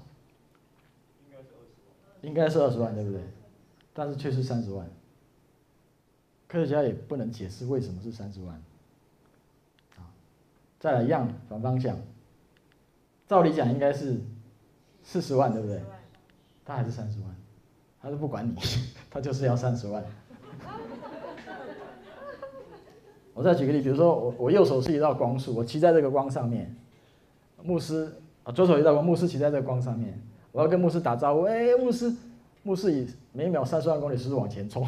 [2.23, 3.21] 应该是二十万，对不对？
[3.95, 4.87] 但是却是三十万。
[6.49, 8.55] 科学家也不能解释为什么是三十万。
[9.97, 10.11] 啊
[10.79, 11.97] 再来一样反方向，
[13.27, 14.21] 照理讲应该是
[15.03, 15.81] 四十万，对不对？
[16.65, 17.35] 它还是三十万，
[18.01, 18.55] 他是不管你，
[19.11, 20.03] 他就是要三十万。
[23.35, 26.75] 我再举个例，比如说我我右手是一道光束，我骑在这个光上面，
[27.63, 30.21] 牧师啊左手一道光，牧师骑在这个光上面，
[30.53, 32.13] 我要跟牧师打招呼，哎，牧师，
[32.63, 34.87] 牧师以每秒三十万公里速度往前冲，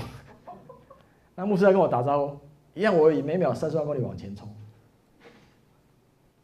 [1.37, 2.37] 那牧师要跟我打招呼，
[2.75, 4.49] 一样我以每秒三十万公里往前冲，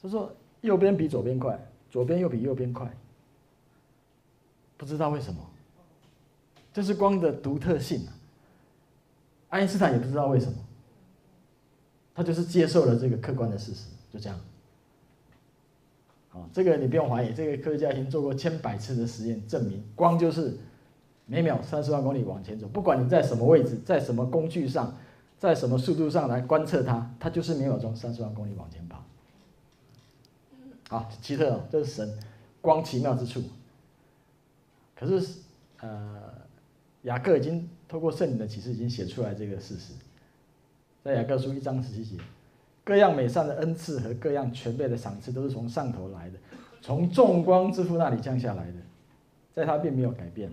[0.03, 1.59] 就说右边比左边快，
[1.91, 2.89] 左边又比右边快，
[4.77, 5.41] 不知道为什么，
[6.79, 8.15] 这是光的独特性啊，
[9.49, 10.57] 爱因斯坦也不知道为什么。
[12.15, 14.39] 他就是接受了这个客观的事实，就这样。
[16.29, 20.57] 好，这个你不用怀疑，这个科学家已经做过千百次的实验，证明光就是
[21.27, 24.97] 每秒三十万公里往前走，不管你在什么位置，在什么工具上，
[25.37, 29.05] 在什么速度上来观测它，它就是每秒钟三十万公里往前跑。
[30.89, 32.19] 好，奇特哦，这是神
[32.61, 33.43] 光奇妙之处。
[34.95, 35.41] 可是，
[35.81, 36.28] 呃，
[37.09, 39.95] 雅各已经透过圣灵的启示，已经写出来这个事实。
[41.03, 42.23] 在雅各书一章十七节，
[42.85, 46.39] 各样美善的恩赐和各样全备的赏赐，都是从上头来的，
[46.83, 48.75] 从众光之父那里降下来的，
[49.55, 50.53] 在他并没有改变，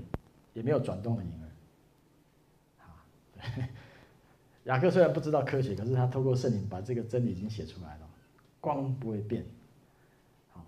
[0.54, 1.44] 也没有转动的影儿。
[2.86, 3.04] 啊，
[4.64, 8.08] 雅各虽然不知道科学，可是他透过圣灵把这个真理已经写出来了，
[8.62, 9.44] 光不会变。
[10.54, 10.66] 好，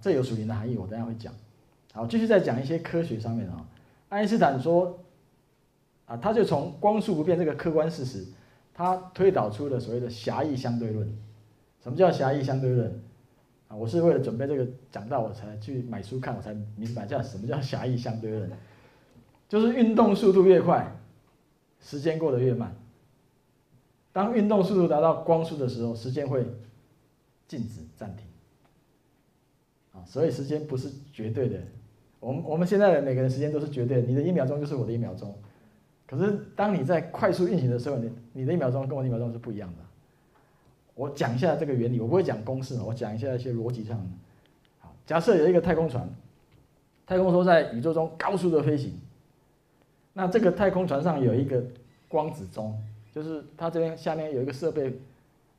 [0.00, 1.34] 这有属灵的含义，我等下会讲。
[1.92, 3.66] 好，继续再讲一些科学上面啊。
[4.08, 4.98] 爱因斯坦说，
[6.06, 8.24] 啊，他就从光速不变这个客观事实，
[8.72, 11.06] 他推导出了所谓的狭义相对论。
[11.82, 13.02] 什么叫狭义相对论？
[13.68, 18.50] 啊，我是为了准备这个讲到，我才去买书看，我才明白叫什么叫狭义相对论。
[19.48, 20.96] 就是运动速度越快，
[21.80, 22.76] 时间过得越慢。
[24.12, 26.46] 当运动速度达到光速的时候，时间会
[27.48, 28.26] 静止暂停。
[29.92, 31.58] 啊，所以时间不是绝对的。
[32.26, 35.32] 我们我们现在的每个人时间都是绝对，你的一秒钟就是我的一秒钟。
[36.08, 39.84] 可是当你在快速运行的时候，你你的一秒钟跟我的一秒钟是不一样的。
[40.96, 44.04] 我讲一下这个原理，我不会讲公式，我讲一下一些逻辑上的。
[44.80, 46.08] 好，假设有一个太空船，
[47.06, 48.92] 太空梭在宇宙中高速的飞行，
[50.12, 51.62] 那这个太空船上有一个
[52.08, 52.76] 光子钟，
[53.12, 54.98] 就是它这边下面有一个设备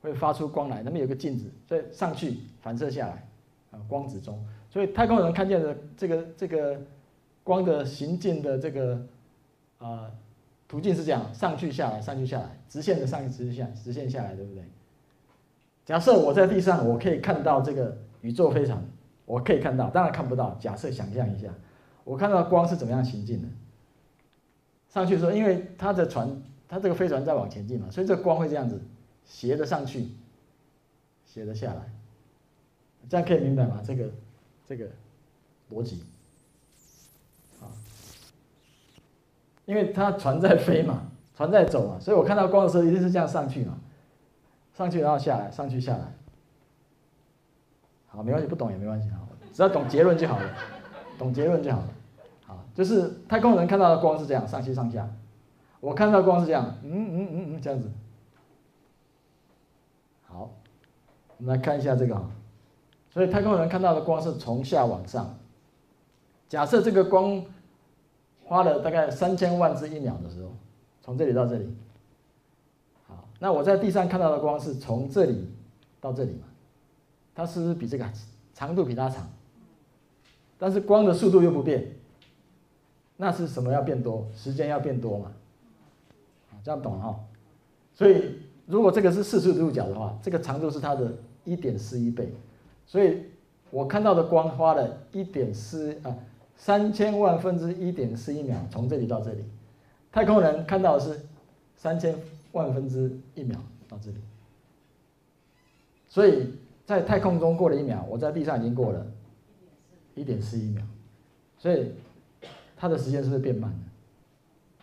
[0.02, 3.26] 会发出光来，那边有个镜子，所以上去反射下来，
[3.70, 4.38] 啊，光子钟。
[4.70, 6.80] 所以太空人看见的这个这个
[7.42, 9.00] 光的行进的这个
[9.78, 10.10] 啊、
[10.66, 14.62] 途径是这样，上去下来，上去下来，直线的上去，直线直线下来，对不对？
[15.86, 18.84] 假设我在地上，我可以看到这个宇宙飞船，
[19.24, 20.54] 我可以看到，当然看不到。
[20.60, 21.48] 假设想象一下，
[22.04, 23.48] 我看到光是怎么样行进的？
[24.90, 28.82] 上去的时候，因为它的船，它这个飞船在往前进嘛，所以这个光会这样子
[29.24, 30.08] 斜着上去，
[31.24, 31.80] 斜着下来，
[33.08, 33.80] 这样可以明白吗？
[33.82, 34.10] 这个。
[34.68, 34.86] 这个
[35.70, 36.04] 逻辑，
[37.58, 37.72] 啊，
[39.64, 43.78] 因为它船在飞嘛，船在走嘛，所以我看到光的时候一定是这样上去嘛，
[44.74, 46.12] 上去然后下来，上去下来。
[48.08, 50.50] 好，没关系，不懂也没关系啊，只要懂结论就好了，
[51.18, 51.88] 懂结论就好了。
[52.44, 55.08] 好，就是太空人看到的光是这样，上去上下，
[55.80, 57.90] 我看到光是这样，嗯嗯嗯嗯，这样子。
[60.26, 60.50] 好，
[61.38, 62.30] 我们来看一下这个啊。
[63.18, 65.36] 所以太空人看到的光是从下往上。
[66.48, 67.44] 假设这个光
[68.44, 70.52] 花了大概三千万之一秒的时候，
[71.02, 71.68] 从这里到这里，
[73.08, 75.50] 好，那我在地上看到的光是从这里
[76.00, 76.46] 到这里嘛？
[77.34, 78.08] 它是不是比这个
[78.54, 79.28] 长度比它长？
[80.56, 81.88] 但是光的速度又不变，
[83.16, 84.28] 那是什么要变多？
[84.32, 85.32] 时间要变多嘛？
[86.62, 87.18] 这样懂了哈？
[87.96, 92.32] 所以如果这个是四十五度角的话，这个长度是它的一点四一倍。
[92.88, 93.22] 所以，
[93.70, 96.16] 我看到的光花了一点四啊
[96.56, 99.44] 三千万分之一点四一秒从这里到这里，
[100.10, 101.20] 太空人看到的是
[101.76, 102.18] 三千
[102.52, 104.16] 万分之一秒到这里，
[106.08, 106.54] 所以
[106.86, 109.06] 在太空中过了一秒，我在地上已经过了
[110.14, 110.82] 一点四一秒，
[111.58, 111.92] 所以
[112.74, 113.78] 它的时间是不是变慢了？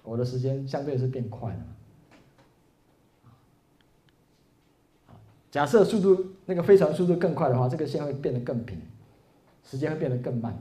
[0.04, 1.60] 我的时间相对是变快了。
[5.50, 8.80] 假设速度那个飞船速度更快的话，这个线会变得更平，
[9.64, 10.56] 时间会变得更慢。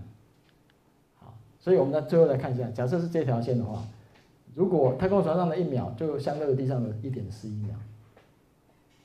[1.16, 3.82] 好，所以我们呢最后来看一下，假设是这条线的话，
[4.54, 7.74] 如果太空船上的一秒就相对于地上的一点四一秒，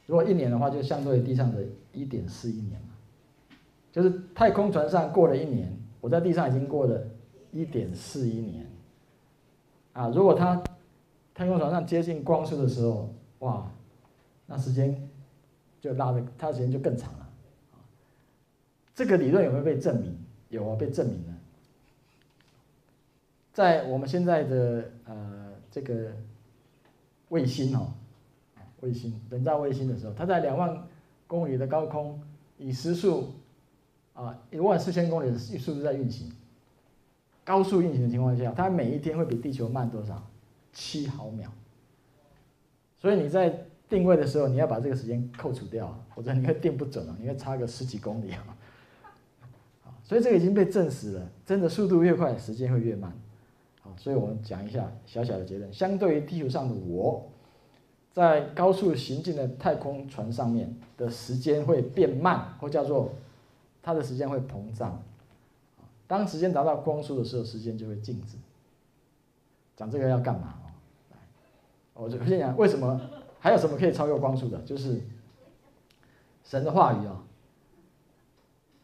[0.06, 1.62] 如果一年的话就相对于地上的
[1.92, 2.80] 一点四一年，
[3.92, 7.02] 就是太空船上过了一年，我在地上已经过了
[7.52, 8.66] 一点四一年。
[9.92, 10.64] 啊，如果它
[11.34, 13.70] 太空船上接近光速的时候，哇，
[14.46, 15.09] 那时间。
[15.80, 17.30] 就拉的，它的时间就更长了。
[18.94, 20.18] 这个理论有没有被证明？
[20.50, 21.34] 有啊，被证明了。
[23.54, 26.12] 在我们现在的呃这个
[27.30, 27.94] 卫星哦，
[28.82, 30.88] 卫星人造卫星的时候，它在两万
[31.28, 32.22] 公里的高空，
[32.58, 33.34] 以时速
[34.14, 36.32] 啊一万四千公里的速度在运行，
[37.44, 40.26] 高速运行的情况下，它每一天会比地球慢多少？
[40.74, 41.52] 七毫秒。
[43.00, 48.56] 所以你在定位的时候，你要把这个时间扣除掉，否则你会定不准啊，你会差个十几公里啊。
[50.06, 53.12] 所以这个已经被证实了，真的速度越快，时间会越慢。
[53.82, 57.28] 好，所以我们讲一下小小的结论：相对于地球上的我，
[58.12, 63.14] 在高速行进的太空船上面的时间会变慢，或叫做
[63.82, 65.02] 它的时间会膨胀。
[66.08, 68.38] 当时间达到光速的时候，时间就会静止。
[69.76, 70.56] 讲这个要干嘛？
[71.94, 73.00] 我就先讲为什么
[73.40, 75.02] 还有什么可以超越光速的，就是
[76.44, 77.24] 神的话语啊。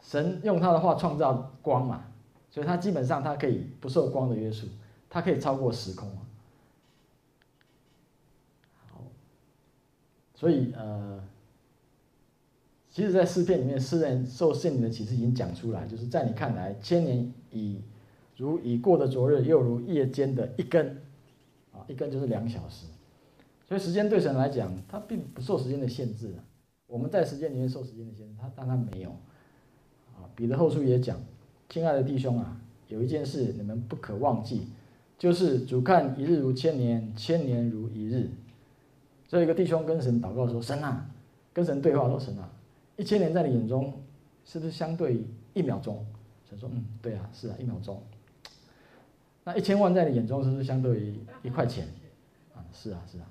[0.02, 2.06] 神用他的话创造光嘛，
[2.52, 4.68] 所以他基本上他可以不受光的约束，
[5.10, 6.08] 他可以超过时空。
[8.92, 9.02] 好，
[10.36, 11.24] 所以呃，
[12.92, 17.82] 其实，在诗篇里面，诗人受圣灵的启示已经讲出来，就是在你看来，千年已
[18.38, 20.98] 如已过的昨日，又如夜间的一更。
[21.88, 22.86] 一更就是两小时，
[23.68, 26.34] 所以时间对神来讲，它并不受时间的限制。
[26.88, 29.10] 我们在时间里面受时间的限制，他但他没有。
[30.16, 31.18] 啊，彼得后书也讲，
[31.68, 34.68] 亲爱的弟兄啊，有一件事你们不可忘记，
[35.18, 38.30] 就是主看一日如千年，千年如一日。
[39.28, 41.10] 这一个弟兄跟神祷告说：“神啊，
[41.52, 42.48] 跟神对话说，神啊，
[42.96, 43.92] 一千年在你眼中
[44.46, 45.24] 是不是相对
[45.56, 46.06] 一秒钟？”
[46.48, 48.00] 神说：“嗯，对啊，是啊，一秒钟。”
[49.44, 51.88] 那一千万在你眼中是不是相对于一块钱？
[52.54, 53.26] 啊，是啊，是啊。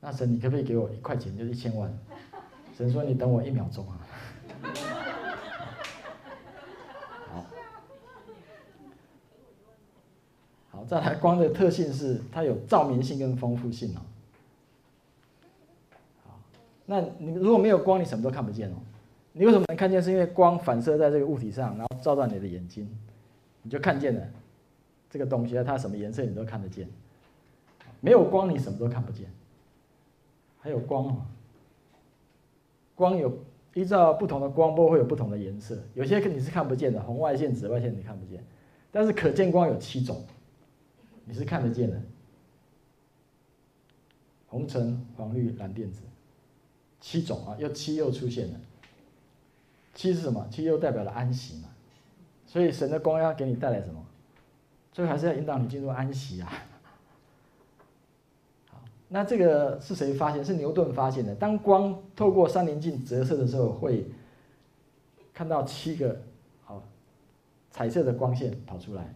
[0.00, 1.92] 那神，你可不可以给我一块钱，就是一千万？
[2.76, 4.00] 神说：“你等我一秒钟啊。”
[7.28, 7.44] 好，
[10.70, 14.00] 好，再来，光的特性是它有照明性跟丰富性哦。
[16.24, 16.40] 好，
[16.86, 18.76] 那你如果没有光，你什么都看不见哦。
[19.32, 20.02] 你为什么能看见？
[20.02, 22.88] 是因为光反射在这个物体上，然后照到你的眼睛，
[23.62, 24.26] 你就看见了。
[25.10, 26.88] 这个东西它什么颜色你都看得见，
[28.00, 29.30] 没有光你什么都看不见。
[30.60, 31.26] 还有光啊，
[32.94, 33.44] 光有
[33.74, 38.44] 依照不同的光波会有不同的颜色，有些你是看不见的，红外线、紫外线你看不见，
[38.92, 40.24] 但是可见光有七种，
[41.24, 42.00] 你是看得见的。
[44.48, 46.02] 红橙黄绿蓝靛紫，
[47.00, 48.60] 七种啊，又七又出现了。
[49.94, 50.46] 七是什么？
[50.50, 51.68] 七又代表了安息嘛，
[52.46, 54.04] 所以神的光要给你带来什么？
[54.92, 56.52] 所以还是要引导你进入安息啊。
[59.12, 60.44] 那这个是谁发现？
[60.44, 61.34] 是牛顿发现的。
[61.34, 64.06] 当光透过三棱镜折射的时候，会
[65.34, 66.16] 看到七个
[66.62, 66.80] 好
[67.72, 69.12] 彩色的光线跑出来，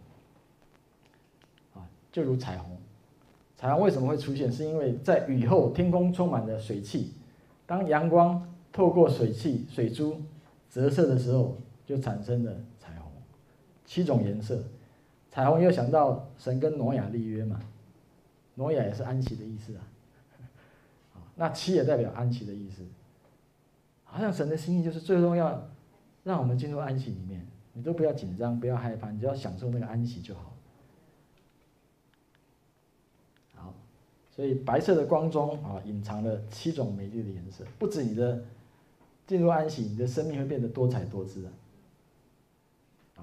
[1.74, 2.76] 啊，就如彩虹。
[3.56, 4.50] 彩虹为什么会出现？
[4.50, 7.12] 是因为在雨后，天空充满了水汽，
[7.64, 10.20] 当阳光透过水汽、水珠
[10.68, 13.12] 折射的时候，就产生了彩虹，
[13.86, 14.60] 七种颜色。
[15.30, 17.60] 彩虹又想到神跟挪亚立约嘛，
[18.54, 19.82] 挪亚也是安息的意思啊，
[21.36, 22.82] 那七也代表安息的意思，
[24.04, 25.68] 好像神的心意就是最终要
[26.22, 30.54] 让我们进入安息里面，你都不要紧张，不要害怕，你只要享受那个安息就好。
[33.54, 33.74] 好，
[34.30, 38.44] 所以白色的光中啊，隐藏了七种美丽的颜色，不止你的
[39.26, 41.52] 进入安息，你的生命会变得多彩多姿啊。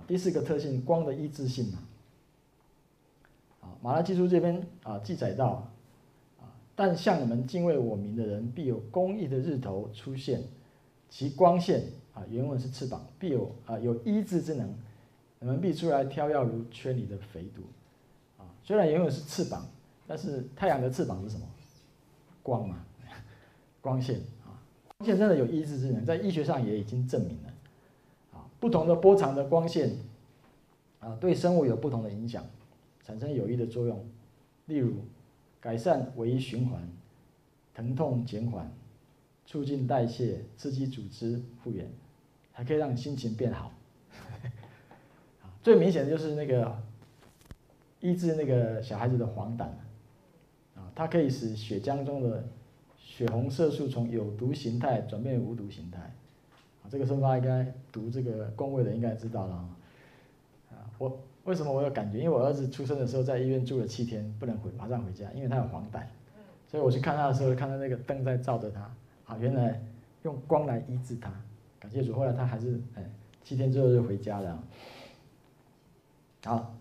[0.05, 1.79] 第四个特性，光的一致性嘛。
[3.81, 5.67] 马拉基书这边啊记载到，
[6.39, 10.43] 啊，但向你们敬畏我名的人，必有公义的日头出现，
[11.09, 14.71] 其光线啊原文是翅膀，必有啊有医治之能，
[15.39, 17.61] 你们必出来挑耀如圈里的肥犊，
[18.39, 19.65] 啊，虽然原文是翅膀，
[20.05, 21.47] 但是太阳的翅膀是什么？
[22.43, 22.85] 光嘛，
[23.81, 24.61] 光线啊，
[24.99, 27.49] 光线真的有医治之能，在医学上也已经证明了，
[28.33, 29.95] 啊，不同的波长的光线，
[30.99, 32.45] 啊，对生物有不同的影响。
[33.03, 34.05] 产生有益的作用，
[34.67, 34.93] 例如
[35.59, 36.87] 改善微循环、
[37.73, 38.71] 疼痛减缓、
[39.45, 41.89] 促进代谢、刺激组织复原，
[42.51, 43.71] 还可以让心情变好。
[45.63, 46.79] 最明显的就是那个
[47.99, 49.63] 医治那个小孩子的黄疸，
[50.75, 52.47] 啊，它可以使血浆中的
[52.97, 55.99] 血红色素从有毒形态转变为无毒形态。
[55.99, 59.53] 啊，这个时候大家应该读这个公位的应该知道了
[60.71, 61.19] 啊，我。
[61.45, 62.19] 为什么我有感觉？
[62.19, 66.03] 因为我儿子出生的时候在医院住了七天，不能回，马上回家，因为他有黄疸，
[66.67, 68.81] 所以我去看他的时候，看到那个灯在照着他，
[69.25, 69.81] 啊，原来
[70.21, 71.33] 用光来医治他，
[71.79, 72.13] 感谢主。
[72.13, 73.03] 后来他还是哎，
[73.43, 74.63] 七天之后就回家了。
[76.45, 76.75] 好，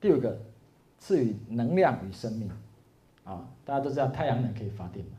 [0.00, 0.40] 第五个，
[0.98, 2.50] 赐予能量与生命，
[3.24, 5.12] 啊，大家都知道太阳能可以发电嘛，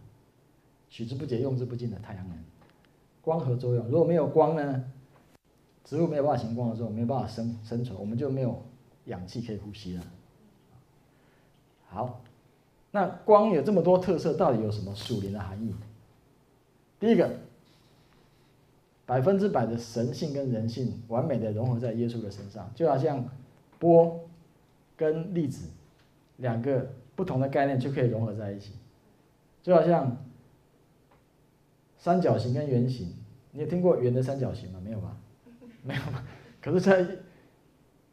[0.89, 2.37] 取之不竭、用之不尽的太阳能，
[3.21, 4.83] 光合作用，如果没有光呢？
[5.89, 8.61] 植物没有办法行光的时候，没有办法生生存，我们就没有
[9.05, 10.03] 氧气可以呼吸了。
[11.87, 12.21] 好，
[12.91, 15.73] 那光有这么多特色，到底有什么属灵的含义？
[16.99, 17.27] 第一个，
[19.07, 23.27] 百分之百的神性跟人性完美的融合在耶稣的身上，就好像
[23.79, 24.29] 波
[24.95, 25.69] 跟粒子
[26.37, 28.73] 两个不同的概念就可以融合在一起，
[29.63, 30.15] 就好像
[31.97, 33.11] 三角形跟圆形，
[33.53, 34.79] 你有听过圆的三角形吗？
[34.83, 35.17] 没有吧？
[35.83, 36.01] 没有，
[36.61, 37.01] 可是，在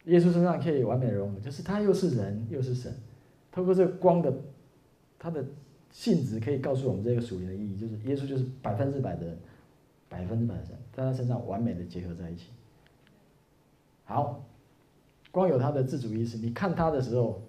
[0.04, 2.94] 耶稣身上可以完美融合，就是他又是人又是神，
[3.50, 4.32] 透过这个光的
[5.18, 5.44] 它的
[5.90, 9.36] 性质可以告诉我们这个属灵的意义，就是耶稣就是百分之百的
[10.08, 12.50] 百分之百的神，在他身上完美的结合在一起。
[14.04, 14.44] 好，
[15.32, 17.42] 光有他的自主意识，你看他的时候，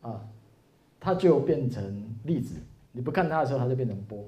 [0.00, 0.28] 啊，
[0.98, 2.56] 他就变成粒子；
[2.90, 4.24] 你不看他的时候，他就变成波。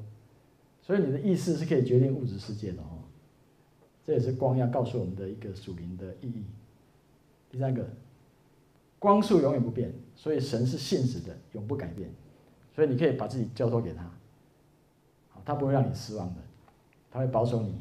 [0.81, 2.83] 所以你的意识是可以决定物质世界的。
[4.07, 6.45] 这也是光要告诉我们的一个属灵的意义。
[7.51, 7.89] 第三个，
[8.99, 12.11] 光速永远不变，所以神是现实的，永不改变。
[12.75, 14.11] 所以你可以把自己交托给他，
[15.45, 16.41] 他不会让你失望的，
[17.11, 17.77] 他会保守你，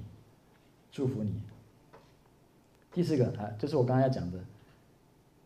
[0.92, 1.42] 祝福你。
[2.92, 4.40] 第四个啊，就是我刚才要讲的，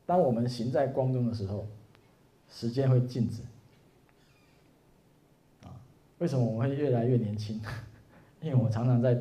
[0.06, 1.66] 当我们行在光中的时候，
[2.50, 3.42] 时间会静止。
[5.64, 5.72] 啊，
[6.18, 7.62] 为什么我们会越来越年轻？
[8.42, 9.18] 因为我常常在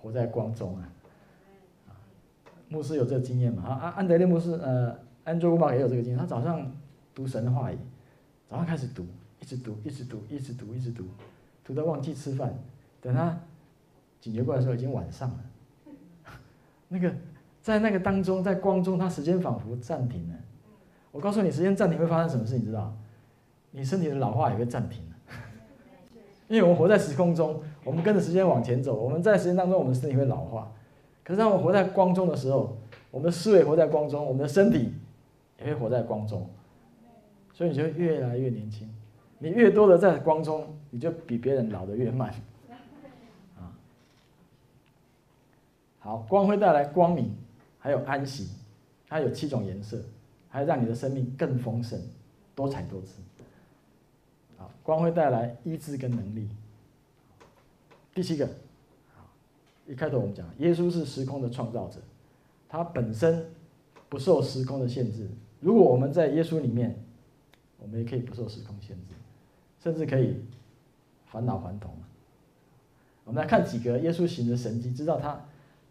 [0.00, 0.88] 活在光中啊。
[2.68, 3.62] 牧师有这个经验嘛？
[3.64, 6.18] 啊，安德烈牧师，呃，安卓古巴也有这个经验。
[6.18, 6.70] 他早上
[7.14, 7.78] 读神的话语，
[8.48, 9.06] 早上开始读，
[9.40, 11.04] 一直读，一直读，一直读，一直读，
[11.64, 12.52] 读到忘记吃饭。
[13.00, 13.38] 等他
[14.20, 15.38] 警觉过来的时候，已经晚上了。
[16.88, 17.12] 那个。
[17.60, 20.34] 在那个当中，在光中，他时间仿佛暂停了。
[21.10, 22.56] 我告诉你，时间暂停会发生什么事？
[22.56, 22.96] 你知道？
[23.72, 25.16] 你身体的老化也会暂停了。
[26.48, 28.94] 因为我们活在时空中，我们跟着时间往前走。
[28.94, 30.72] 我们在时间当中，我们的身体会老化。
[31.24, 32.76] 可是当我们活在光中的时候，
[33.10, 34.92] 我们的思维活在光中，我们的身体
[35.58, 36.48] 也会活在光中。
[37.52, 38.88] 所以你就越来越年轻。
[39.38, 42.32] 你越多的在光中，你就比别人老得越慢。
[43.58, 43.72] 啊，
[46.00, 47.34] 好，光会带来光明。
[47.80, 48.48] 还有安息，
[49.08, 49.96] 它有七种颜色，
[50.48, 51.98] 还让你的生命更丰盛、
[52.54, 53.20] 多彩多姿。
[54.58, 56.48] 啊，光会带来医治跟能力。
[58.18, 58.48] 第七个，
[59.86, 62.00] 一开头我们讲，耶稣是时空的创造者，
[62.68, 63.46] 他本身
[64.08, 65.30] 不受时空的限制。
[65.60, 67.00] 如果我们在耶稣里面，
[67.78, 69.14] 我们也可以不受时空限制，
[69.80, 70.34] 甚至可以
[71.26, 71.92] 返老还童。
[73.22, 75.40] 我们来看几个耶稣行的神迹，知道他。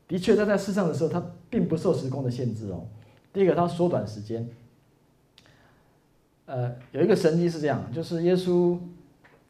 [0.09, 2.86] 的确，他在世上的时候，他并不受时空的限制哦。
[3.32, 4.49] 第一个，他缩短时间。
[6.45, 8.78] 呃，有一个神迹是这样，就是耶稣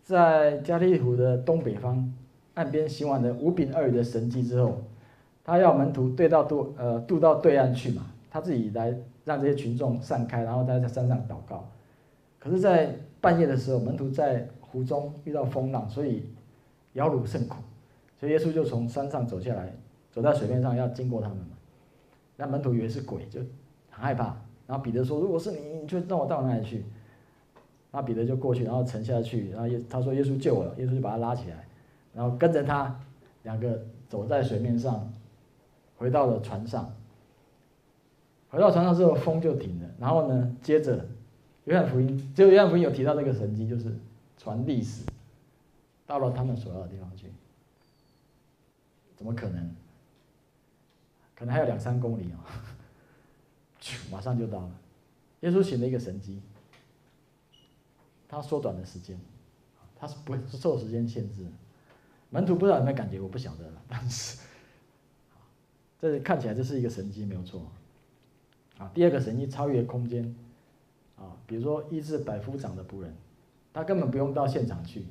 [0.04, 2.14] 在加利利的东北方
[2.58, 4.82] 岸边行完的五饼二鱼的神迹之后，
[5.44, 8.94] 他要门徒对到渡呃渡到对岸去嘛，他自己来
[9.24, 11.70] 让这些群众散开，然后他在山上祷告。
[12.40, 16.26] 可是，在半夜的时候，门徒在湖中遇到风浪，所以
[16.94, 17.58] 摇橹甚苦，
[18.20, 19.72] 所以耶稣就从山上走下来。
[20.10, 21.56] 走在水面上要经过他们嘛，
[22.38, 23.40] 那门徒以为是鬼，就
[23.92, 24.36] 很害怕。
[24.66, 26.84] 然后彼得说：“如果是你，你就让我到哪里去？”
[27.94, 29.52] 那彼得就过去，然后沉下去。
[29.52, 31.67] 然后耶他说：“耶稣救我了。”耶稣就把他拉起来，
[32.18, 33.00] 然后跟着他
[33.44, 35.14] 两个走在水面上，
[35.98, 36.92] 回到了船上。
[38.50, 39.88] 回到船上之后，风就停了。
[40.00, 41.06] 然后呢，接着
[41.66, 43.96] 约翰福音，只有约翰福音有提到这个神迹，就是
[44.36, 45.06] 船立死，
[46.08, 47.28] 到了他们所要的地方去。
[49.16, 49.76] 怎么可能？
[51.36, 52.42] 可能还有两三公里哦，
[54.12, 54.72] 马上就到了。
[55.42, 56.42] 耶稣行了一个神迹，
[58.28, 59.20] 他缩短了时间，
[59.96, 61.46] 他是不会受时间限制。
[62.30, 63.82] 门徒不知道有没有感觉，我不晓得了。
[63.88, 64.40] 但是，
[66.00, 67.72] 这看起来这是一个神迹，没有错。
[68.78, 70.36] 啊，第二个神迹超越空间，
[71.16, 73.14] 啊，比如说医治百夫长的仆人，
[73.74, 75.06] 他根本不用到现场去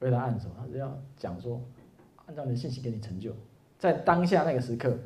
[0.00, 1.60] 为他按手，他只要讲说，
[2.26, 3.34] 按照你的信息给你成就，
[3.78, 4.98] 在当下那个时刻。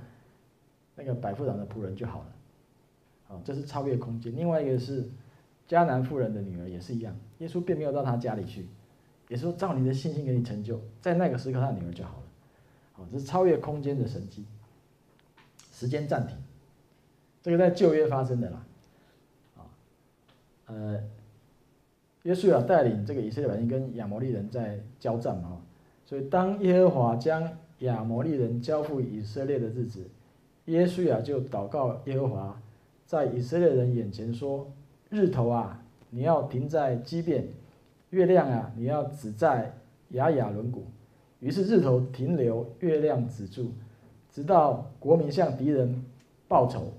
[0.97, 4.37] 那个百夫长的仆人就好了，啊，这是超越空间。
[4.37, 5.09] 另外一个是
[5.66, 8.68] 迦南妇人的女儿也是一样，耶稣并没有到她家里去，
[9.31, 12.24] 也是说照你的信心给你成就，在那个时刻他女儿就好了，
[12.95, 14.45] 好，这是超越空间的神迹。
[15.72, 16.37] 时间暂停，
[17.41, 18.66] 这个在旧约发生的啦，
[19.57, 19.62] 啊，
[20.66, 21.01] 呃，
[22.24, 25.62] 约书亚带领这个以色列百姓跟亚摩利人在交战嘛，
[26.05, 30.05] 所以当耶和华将亚摩利人交付以色列的日子。
[30.66, 32.61] 耶书亚就祷告耶和华，
[33.07, 34.70] 在以色列人眼前说
[35.09, 37.45] ：“日头啊，你要停在基遍；
[38.11, 39.74] 月亮啊，你要止在
[40.11, 40.84] 雅雅仑谷。”
[41.40, 43.72] 于是日头停留，月亮止住，
[44.30, 46.04] 直到国民向敌人
[46.46, 46.92] 报仇。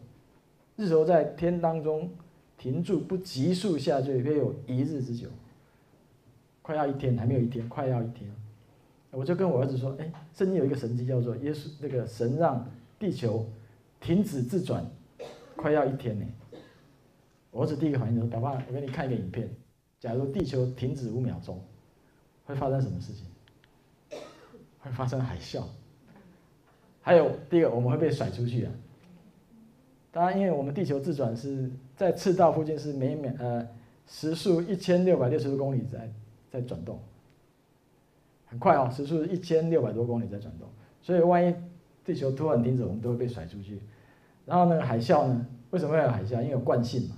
[0.75, 2.09] 日头在天当中
[2.57, 5.27] 停住，不急速下坠，约有一日之久。
[6.61, 8.29] 快要一天，还没有一天，快要一天。
[9.11, 12.65] 我就跟我儿子说：“哎，圣经有一个神迹，叫做耶稣那个神让
[12.97, 13.45] 地球。”
[14.01, 14.83] 停止自转，
[15.55, 16.25] 快要一天呢。
[17.51, 19.47] 我儿子第一个反应就是：爸爸，我给你看一个影片。
[20.01, 21.61] 假如地球停止五秒钟，
[22.47, 24.19] 会发生什么事情？
[24.79, 25.63] 会发生海啸。
[27.03, 28.71] 还有第一个，我们会被甩出去啊。
[30.11, 33.67] 当然，因为我们地球自转是在赤道附近，是每秒呃
[34.07, 36.11] 时速一千六百六十多公里在
[36.49, 36.99] 在转动，
[38.47, 40.67] 很快哦，时速一千六百多公里在转动，
[40.99, 41.55] 所以万一
[42.03, 43.79] 地球突然停止，我们都会被甩出去。
[44.47, 45.45] 然后那个海啸呢？
[45.69, 46.41] 为什么会有海啸？
[46.41, 47.17] 因为有惯性嘛。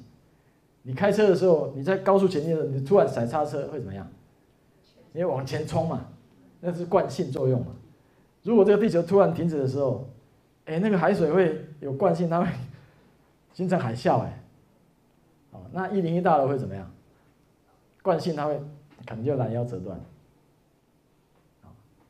[0.84, 4.08] 你开车的时候，你在高速前进的时候，你突然踩刹车会怎么样？
[5.14, 6.08] 你要往前冲嘛，
[6.60, 7.68] 那是惯性作用嘛。
[8.42, 10.10] 如果这个地球突然停止的时候，
[10.66, 12.48] 哎，那个海水会有惯性，它会
[13.54, 14.44] 形成海啸哎。
[15.52, 16.92] 哦，那一零一大楼会怎么样？
[18.02, 18.60] 惯性它会
[19.08, 20.00] 可能就拦腰折断。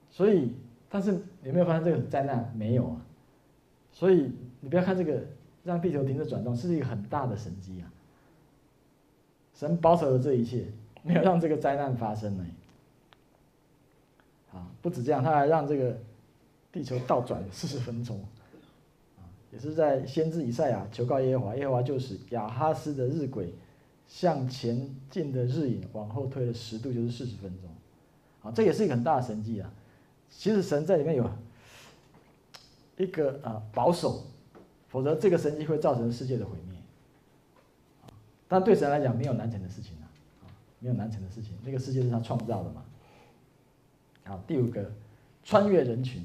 [0.10, 0.56] 所以，
[0.90, 1.12] 但是
[1.44, 2.52] 有没有发现这个灾难？
[2.56, 2.98] 没有啊。
[3.92, 5.22] 所以你不要看这个
[5.64, 7.86] 让地球停止转动是一个很大的神迹啊。
[9.64, 10.66] 神保守了这一切，
[11.04, 12.46] 没有让这个灾难发生呢。
[14.52, 15.98] 啊，不止这样，他还让这个
[16.70, 18.20] 地球倒转四十分钟。
[19.54, 23.48] 也是在先知以赛亚求告耶和华，耶和华就使亚哈斯的日晷
[24.06, 27.70] 向前进的日影往后推了十度，就是四十分钟。
[28.42, 29.72] 啊，这也是一个很大的神迹啊。
[30.30, 31.30] 其实神在里面有
[32.98, 34.24] 一个啊保守，
[34.90, 36.73] 否则这个神迹会造成世界的毁灭。
[38.54, 40.06] 但对神来讲，没有难成的事情啊，
[40.78, 41.58] 没有难成的事情。
[41.66, 42.86] 那个世界是他创造的嘛。
[44.26, 44.92] 好，第五个，
[45.44, 46.24] 穿越人群。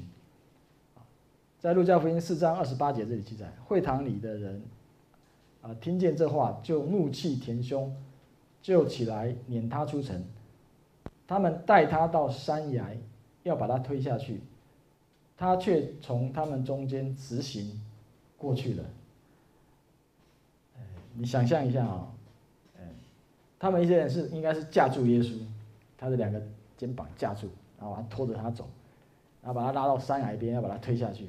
[1.57, 4.61] 在路加福音四章二十八节这里记载，会堂里的人
[5.63, 7.91] 啊，听见这话就怒气填胸，
[8.61, 10.23] 就起来撵他出城。
[11.25, 12.95] 他们带他到山崖，
[13.41, 14.39] 要把他推下去，
[15.35, 17.83] 他却从他们中间直行
[18.37, 18.83] 过去了。
[21.15, 22.18] 你想象一下啊、哦。
[23.59, 25.37] 他们一些人是应该是架住耶稣，
[25.97, 26.41] 他的两个
[26.77, 28.67] 肩膀架住，然后拖着他走，
[29.41, 31.27] 然后把他拉到山崖边，要把他推下去。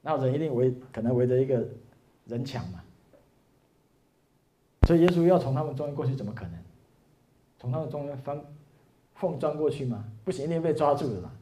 [0.00, 1.66] 那人一定围，可能围着一个
[2.26, 2.82] 人墙嘛。
[4.86, 6.58] 所以耶稣要从他们中间过去，怎么可能？
[7.58, 8.40] 从他们中间翻
[9.14, 10.04] 缝钻过去吗？
[10.24, 11.32] 不行，一定被抓住的嘛。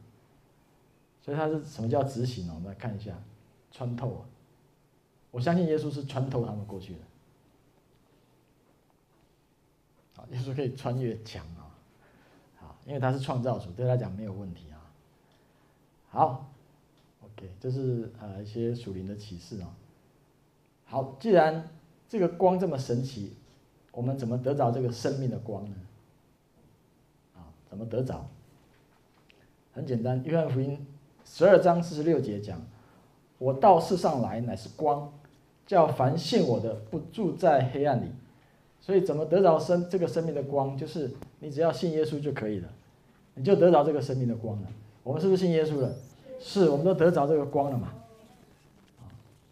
[1.21, 2.53] 所以他是什么叫执行呢？
[2.55, 3.13] 我们来看一下，
[3.71, 4.21] 穿透啊。
[5.31, 6.99] 我相信耶稣是穿透他们过去的。
[10.29, 11.73] 耶稣可以穿越墙啊，
[12.57, 14.79] 好，因为他是创造主，对他讲没有问题啊。
[16.09, 16.53] 好
[17.23, 19.75] ，OK，这是呃一些属灵的启示啊。
[20.85, 21.69] 好，既然
[22.07, 23.35] 这个光这么神奇，
[23.91, 25.75] 我们怎么得着这个生命的光呢？
[27.35, 28.29] 啊，怎么得着？
[29.73, 30.85] 很简单，约翰福音
[31.25, 32.61] 十二章四十六节讲
[33.39, 35.11] ：“我到世上来乃是光，
[35.65, 38.11] 叫凡信我的不住在黑暗里。”
[38.81, 40.75] 所以怎么得着生这个生命的光？
[40.75, 41.09] 就是
[41.39, 42.67] 你只要信耶稣就可以了，
[43.35, 44.67] 你就得着这个生命的光了。
[45.03, 45.95] 我们是不是信耶稣了？
[46.39, 47.93] 是，我们都得着这个光了嘛。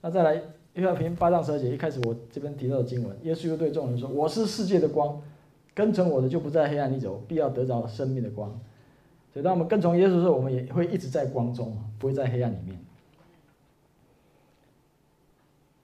[0.02, 0.42] 那再来，
[0.74, 5.22] 约翰福音八章十二节，一开始我这边提到的经文，耶稣又对众人说：“我是世界的光，
[5.76, 8.50] 跟从我的就不在黑暗里走，必要得着生命的光。”
[9.32, 12.80] 所以当我们跟从耶稣的时候，我们也会一直在光中，不会在黑暗里面。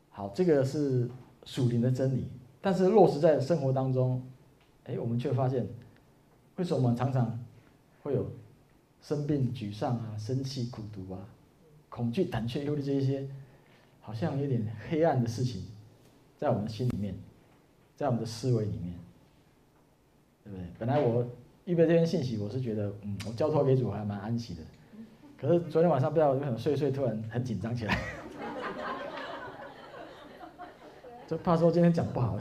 [0.10, 1.08] 好，这个是
[1.44, 2.28] 属灵的真理。
[2.66, 4.20] 但是落实在生活当中，
[4.86, 5.68] 哎，我们却发现，
[6.56, 7.40] 为什么常常
[8.02, 8.28] 会有
[9.04, 11.30] 生病、沮丧啊、生气、苦毒啊、
[11.90, 13.24] 恐惧、胆怯、忧虑这一些，
[14.02, 15.64] 好像有点黑暗的事情，
[16.40, 17.14] 在我们心里面，
[17.96, 18.96] 在我们的思维里面，
[20.44, 20.66] 对不对？
[20.80, 21.24] 本来我
[21.66, 24.62] 预备这篇信息，我是觉得，嗯，我交托给主还蛮安息的，
[25.38, 28.25] 可是昨天晚上不知道为什么睡睡突然很紧张起来。
[31.28, 32.38] 就怕说今天讲不好，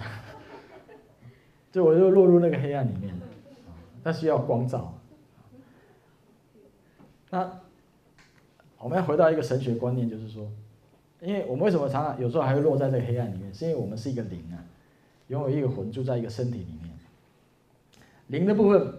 [1.73, 3.15] 就我就落入那个黑暗里面，
[4.03, 4.93] 但需要光照。
[7.31, 7.61] 那
[8.79, 10.47] 我们要回到一个神学观念，就是说，
[11.21, 14.61] 因为我们为什么常常有时候还会落在这个黑暗里面，是因为我们是一个灵啊，
[15.29, 16.91] 拥有一个魂住在一个身体里面，
[18.27, 18.95] 灵的部分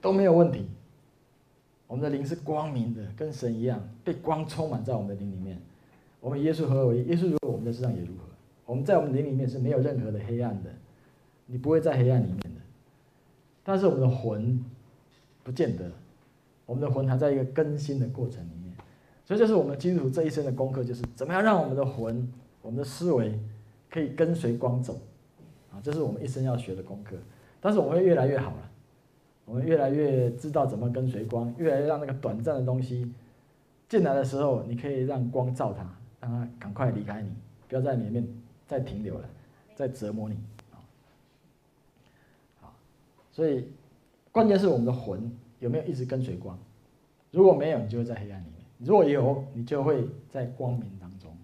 [0.00, 0.68] 都没有问题，
[1.88, 5.60] 我们的灵是光明的，跟神一样，被光充满在我们的灵里面。
[6.20, 8.37] 我们耶稣合而为，耶稣如何，我们在世上也如何。
[8.68, 10.68] 我们在我们灵里面是没有任何的黑暗的，
[11.46, 12.60] 你不会在黑暗里面的。
[13.64, 14.62] 但是我们的魂
[15.42, 15.90] 不见得，
[16.66, 18.76] 我们的魂还在一个更新的过程里面。
[19.24, 23.40] 所以，这是我们基督徒这一生的功课，就是怎么样让我们的魂、我们的思维
[23.90, 25.00] 可以跟随光走
[25.72, 25.80] 啊！
[25.82, 27.16] 这是我们一生要学的功课。
[27.62, 28.70] 但是我们会越来越好了，
[29.46, 33.10] 我们越来越知道怎么跟随光，越来越让那个短暂的东西
[33.88, 35.90] 进来的时候，你可以让光照它，
[36.20, 37.30] 让它赶快离开你，
[37.66, 38.28] 不要在里面。
[38.68, 39.28] 在停留了，
[39.74, 40.36] 在折磨你，
[40.70, 40.78] 啊
[42.60, 42.74] 好，
[43.32, 43.66] 所以
[44.30, 46.56] 关键是我们的魂有没有一直跟随光？
[47.30, 51.34] 如果没有，你就会在黑暗里面；如果有，你就会在光明当中。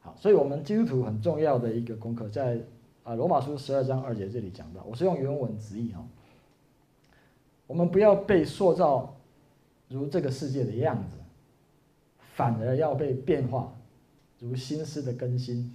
[0.00, 2.60] 好，所以我们基督徒很重要的一个功课，在
[3.02, 6.04] 啊，罗马书十二章二节这里讲到，我是用原文直译哈。
[7.66, 9.16] 我们不要被塑造
[9.88, 11.16] 如这个世界的样子，
[12.34, 13.72] 反而要被变化，
[14.42, 15.72] 如心思的更新，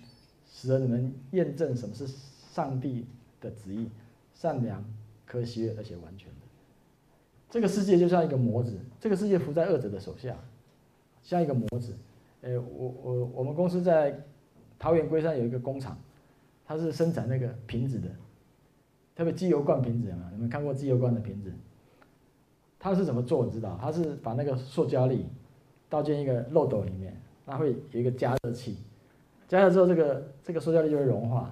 [0.51, 2.05] 使得你们验证什么是
[2.51, 3.05] 上帝
[3.39, 3.89] 的旨意，
[4.33, 4.83] 善良、
[5.25, 6.35] 可喜悦而且完全的。
[7.49, 10.37] 这个世界就像一个模子，这个世界伏在恶者的手下，
[11.23, 11.95] 像一个模子。
[12.41, 14.21] 诶，我我我们公司在
[14.77, 15.97] 桃园龟山有一个工厂，
[16.65, 18.09] 它是生产那个瓶子的，
[19.15, 21.51] 特别机油罐瓶子嘛，你们看过机油罐的瓶子？
[22.77, 23.45] 它是怎么做？
[23.45, 23.77] 你知道？
[23.81, 25.25] 它是把那个塑胶粒
[25.89, 28.77] 倒进一个漏斗里面，它会有一个加热器，
[29.47, 31.51] 加热之后，这个这个塑胶粒就会融化，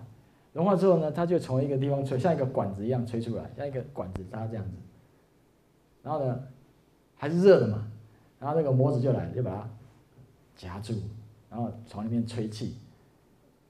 [0.53, 4.71] 融化之后呢，它就从一个地方吹，像一个管子一样吹出来，像一个管子插这样子，
[6.03, 6.43] 然后呢，
[7.15, 7.91] 还是热的嘛，
[8.39, 9.69] 然后那个模子就来了，就把它
[10.55, 10.93] 夹住，
[11.49, 12.77] 然后从里面吹气，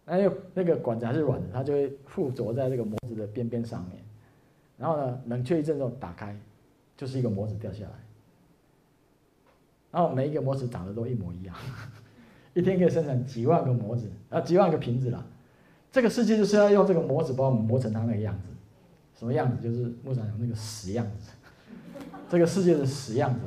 [0.04, 4.04] 那又那个管子还是软的，它就会附着在这个模子的边边上面，
[4.78, 6.38] 然后呢，冷却一阵之后打开。
[6.98, 7.92] 就是一个模子掉下来，
[9.92, 11.54] 然后每一个模子长得都一模一样，
[12.56, 15.24] 一天可以生产几万个模子，啊，几万个瓶子了。
[15.92, 18.50] 这个世界就是要用这个模子把我们磨成它那个样子，
[19.20, 19.62] 什么样子？
[19.62, 21.32] 就是牧师讲那个死样子，
[22.28, 23.42] 这个世界的死样子。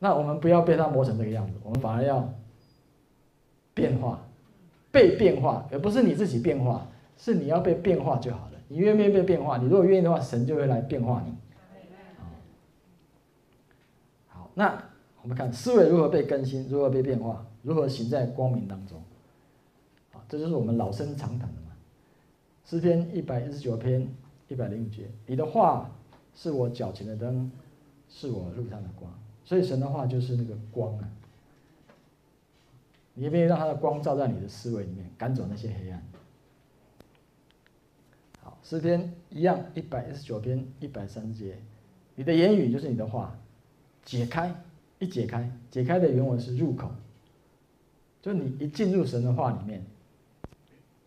[0.00, 2.32] 那我们不要被它磨成这个样子，我们反而要
[3.72, 4.26] 变化，
[4.90, 8.58] 被变化，而不是你自己变化，是你要被变化就好了。
[8.66, 9.58] 你愿不愿意被变化？
[9.58, 11.32] 你如果愿意的话，神就会来变化你。
[14.26, 14.82] 好那
[15.22, 19.00] 我们看思维如何被更新，如何被变化，如何行在光明当中，
[20.12, 21.68] 啊，这就是我们老生常谈的嘛。
[22.64, 24.12] 诗篇一百一十九篇
[24.48, 25.90] 一百零五节，你的话
[26.34, 27.50] 是我脚前的灯，
[28.08, 29.12] 是我路上的光。
[29.44, 31.08] 所以神的话就是那个光啊，
[33.14, 36.02] 你愿不愿意让他的光照在你的思维里面，赶走那些黑暗？
[38.40, 41.58] 好，诗篇一样一百一十九篇一百三十节，
[42.16, 43.38] 你的言语就是你的话。
[44.04, 44.52] 解开，
[45.02, 46.88] 一解开，解开的原文是入口，
[48.22, 49.84] 就你一进入神的话里面，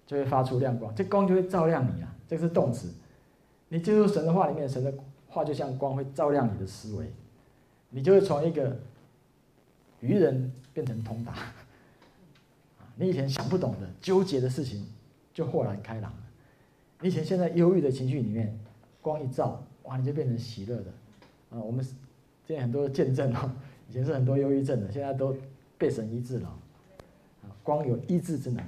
[0.05, 2.93] 就会发出亮光，这光就会照亮你啊，这是动词。
[3.69, 4.93] 你进入神的话里面，神的
[5.29, 7.09] 话就像光，会照亮你的思维，
[7.89, 8.77] 你就会从一个
[10.01, 11.33] 愚人变成通达。
[12.97, 14.85] 你以前想不懂的、纠结的事情，
[15.33, 16.17] 就豁然开朗了。
[16.99, 18.59] 你以前现在忧郁的情绪里面，
[19.01, 20.91] 光一照，哇，你就变成喜乐的。
[21.51, 21.87] 啊，我们。
[22.47, 23.49] 现在很多见证哦，
[23.89, 25.35] 以前是很多忧郁症的，现在都
[25.77, 26.51] 被神医治了。
[27.63, 28.63] 光有医治之能。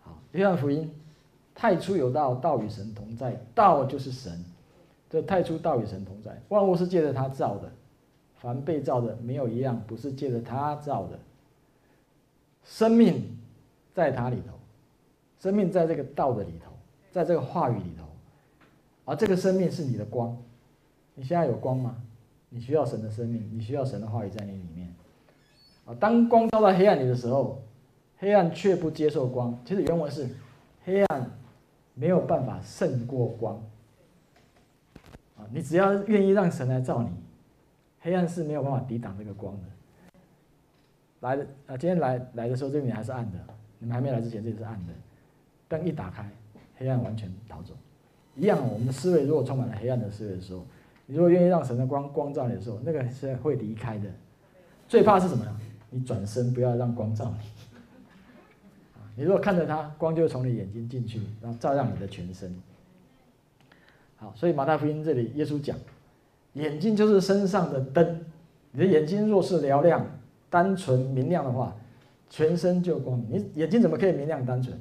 [0.00, 0.88] 好，约翰福音，
[1.52, 4.44] 太初有道，道与神同在，道就是神。
[5.10, 7.70] 这太初道与神同在，万物是借着他造的，
[8.36, 11.18] 凡被造的没有一样不是借着他造的。
[12.64, 13.36] 生命
[13.92, 14.58] 在他里头，
[15.40, 16.72] 生命在这个道的里头，
[17.12, 18.04] 在这个话语里头，
[19.04, 20.36] 而这个生命是你的光。
[21.14, 21.96] 你现在有光吗？
[22.54, 24.94] 你需要神的生命，你需要神的话语在你里面。
[25.84, 27.60] 啊，当光照到黑暗里的时候，
[28.16, 29.58] 黑暗却不接受光。
[29.64, 30.28] 其实原文是，
[30.84, 31.28] 黑暗
[31.94, 33.56] 没有办法胜过光。
[35.36, 37.08] 啊，你只要愿意让神来照你，
[37.98, 39.62] 黑暗是没有办法抵挡这个光的。
[41.18, 43.38] 来的啊，今天来来的时候，这里还是暗的。
[43.80, 44.92] 你们还没来之前，这里是暗的。
[45.66, 46.30] 灯一打开，
[46.76, 47.74] 黑暗完全逃走。
[48.36, 50.64] 一样，我们的思维如果充满了黑暗的思维的时候，
[51.06, 54.08] 你如果愿意让神的光光照你的时候，那个是会离开的。
[54.88, 55.56] 最怕是什么呢？
[55.90, 57.46] 你转身不要让光照你。
[59.16, 62.54] 你如果看着他，光就从你眼睛进去，然后照亮你的全身。
[64.16, 65.76] 好，所以马太福音这里耶稣讲，
[66.54, 68.24] 眼睛就是身上的灯。
[68.72, 70.04] 你的眼睛若是嘹亮、
[70.50, 71.76] 单纯、明亮的话，
[72.28, 73.28] 全身就光明。
[73.30, 74.76] 你眼睛怎么可以明亮单纯？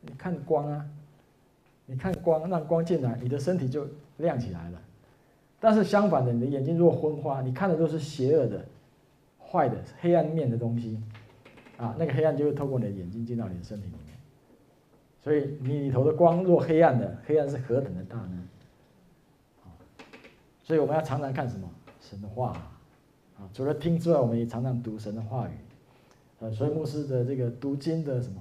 [0.00, 0.86] 你看光啊，
[1.84, 3.86] 你看光，让光进来，你的身体就
[4.18, 4.80] 亮起来了。
[5.66, 8.64] 但是相反的，你的眼睛如果昏花，你看的都是邪恶的、
[9.36, 10.96] 坏的、黑暗面的东西，
[11.76, 14.16] 啊，那个黑暗就会透过你的眼睛进到你的身体里面。
[15.20, 18.48] 所以你里头的光若黑暗的，黑暗是何等的大呢？
[20.62, 21.68] 所以我们要常常看什么？
[22.00, 22.52] 神的话
[23.36, 25.50] 啊，除了听之外，我们也常常读神的话语。
[26.38, 28.40] 呃，所以牧师的这个读经的什么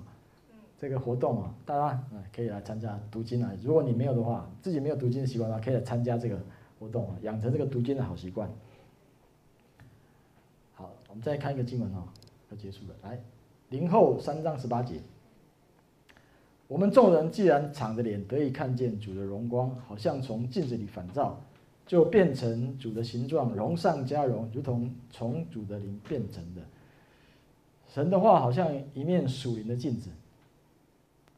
[0.78, 3.51] 这个活动啊，大家可以来参加读经啊。
[3.63, 6.38] 如果你没有的话，自己没有读经的习惯的话，可以来参加这个。
[6.86, 8.47] 活动啊，养成这个读经的好习惯。
[10.75, 12.05] 好，我们再看一个经文啊，
[12.51, 12.95] 要结束了。
[13.01, 13.19] 来，
[13.69, 15.01] 零后三章十八节，
[16.67, 21.41] 我们众人既然敞着脸得以看见主的荣光，好像从镜子里反照，
[21.88, 26.61] 就变成主的形状，荣上加荣，如同从主的灵变成的。
[27.88, 30.11] 神的话好像一面属灵的镜子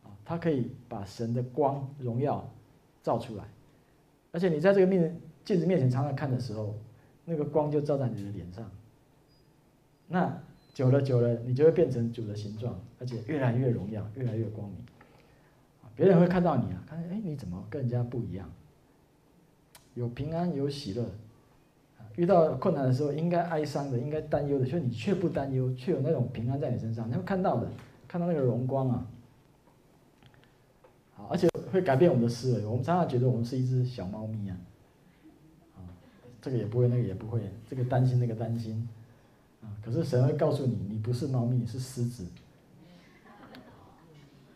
[0.04, 2.46] 啊，它可以把神的光荣耀
[3.02, 3.46] 照出来，
[4.34, 6.76] 而且你在这个面镜子面前常常看的时候，
[7.24, 8.70] 那个光就照在你的脸上。
[10.10, 10.38] 那
[10.74, 14.78] 久了久了，你就会变成主的形状，而且越来越荣耀，越来越光明。
[15.96, 18.52] 别人会看到你啊，看，哎，你怎么跟人家不一样？
[19.94, 21.06] 有平安，有喜乐。
[22.18, 27.10] 遇到困难的时候，应该哀伤的，应该担忧的，却你却不担忧，却有那种平安在你身上。
[27.10, 27.70] 你会看到的，
[28.06, 29.08] 看到那个荣光啊，
[31.16, 32.66] 好，而且会改变我们的思维。
[32.66, 34.58] 我们常常觉得我们是一只小猫咪，啊，
[36.48, 38.88] 这个也不会，那个也不会，这个担心，那个担心，
[39.62, 42.26] 啊，可是神会告诉你，你不是猫咪，你是狮子。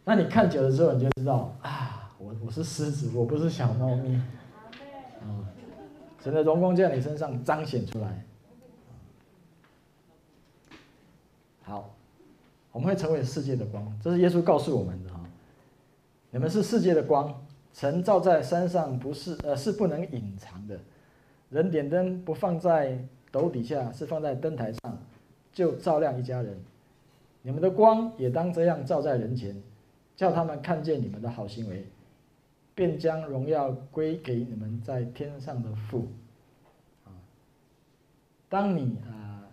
[0.05, 4.15] 那你看久了之后，你就知道啊，我我是狮子，我不是小猫咪，
[5.19, 5.43] 啊。
[6.23, 8.25] 神的荣光就在你身上彰显出来。
[11.61, 11.93] 好，
[12.71, 15.29] 我们会成为世界的光，这是耶稣告诉我们的啊。
[16.29, 20.79] 你们是世界的光，城造在山上不是呃是不能隐藏的。
[21.51, 22.97] 人点灯不放在
[23.29, 24.97] 斗底下，是放在灯台上，
[25.53, 26.57] 就照亮一家人。
[27.43, 29.61] 你们的光也当这样照在人前，
[30.15, 31.85] 叫他们看见你们的好行为。
[32.73, 36.07] 便将荣耀归给你们在天上的父。
[37.03, 37.11] 啊，
[38.47, 39.43] 当你啊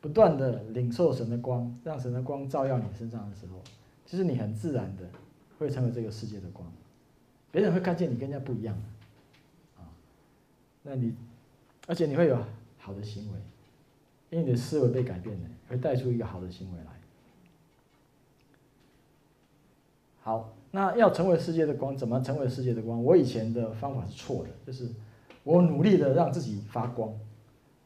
[0.00, 3.58] 不断的领受神的光，让神的光照耀你身上的时候，
[4.04, 5.04] 其实你很自然的
[5.58, 6.70] 会成为这个世界的光，
[7.50, 8.76] 别人会看见你跟人家不一样，
[10.82, 11.14] 那你，
[11.86, 12.38] 而且你会有
[12.78, 13.38] 好的行为，
[14.30, 16.92] 因为你的思维被改变了，会带出一个好的行为来。
[20.20, 20.54] 好。
[20.70, 23.02] 那要成为世界的光，怎么成为世界的光？
[23.02, 24.86] 我以前的方法是错的，就是
[25.42, 27.10] 我努力的让自己发光、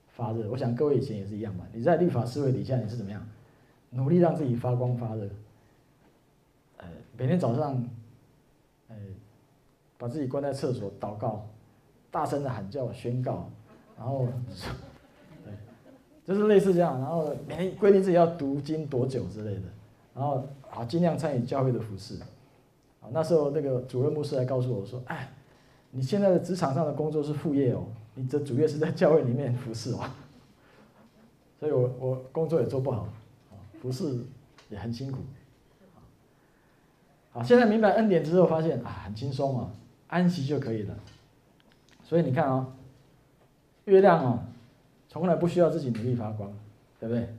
[0.08, 0.50] 发热。
[0.50, 1.64] 我想各位以前也是一样吧？
[1.72, 3.24] 你在律法思维底下，你是怎么样？
[3.90, 5.30] 努力让自己发光发热。
[6.78, 7.88] 呃，每天早上，
[8.88, 8.96] 呃，
[9.96, 11.48] 把自己关在厕所祷告，
[12.12, 13.50] 大声的喊叫宣告，
[13.98, 14.28] 然后，
[15.44, 15.52] 对，
[16.24, 17.00] 就是类似这样。
[17.00, 19.62] 然后每天规定自己要读经多久之类的，
[20.14, 22.18] 然后啊，尽量参与教会的服饰。
[23.00, 25.28] 啊，那时候那个主任牧师还告诉我说：“哎，
[25.90, 27.84] 你现在的职场上的工作是副业哦，
[28.14, 30.00] 你的主业是在教会里面服侍哦。”
[31.58, 33.08] 所以我我工作也做不好，
[33.50, 34.20] 啊，服侍
[34.68, 35.20] 也很辛苦。
[37.32, 39.72] 好，现在明白恩典之后，发现啊，很轻松啊，
[40.08, 40.94] 安息就可以了。
[42.04, 42.66] 所以你看啊，
[43.84, 44.38] 月亮哦，
[45.08, 46.52] 从来不需要自己努力发光，
[47.00, 47.34] 对不对？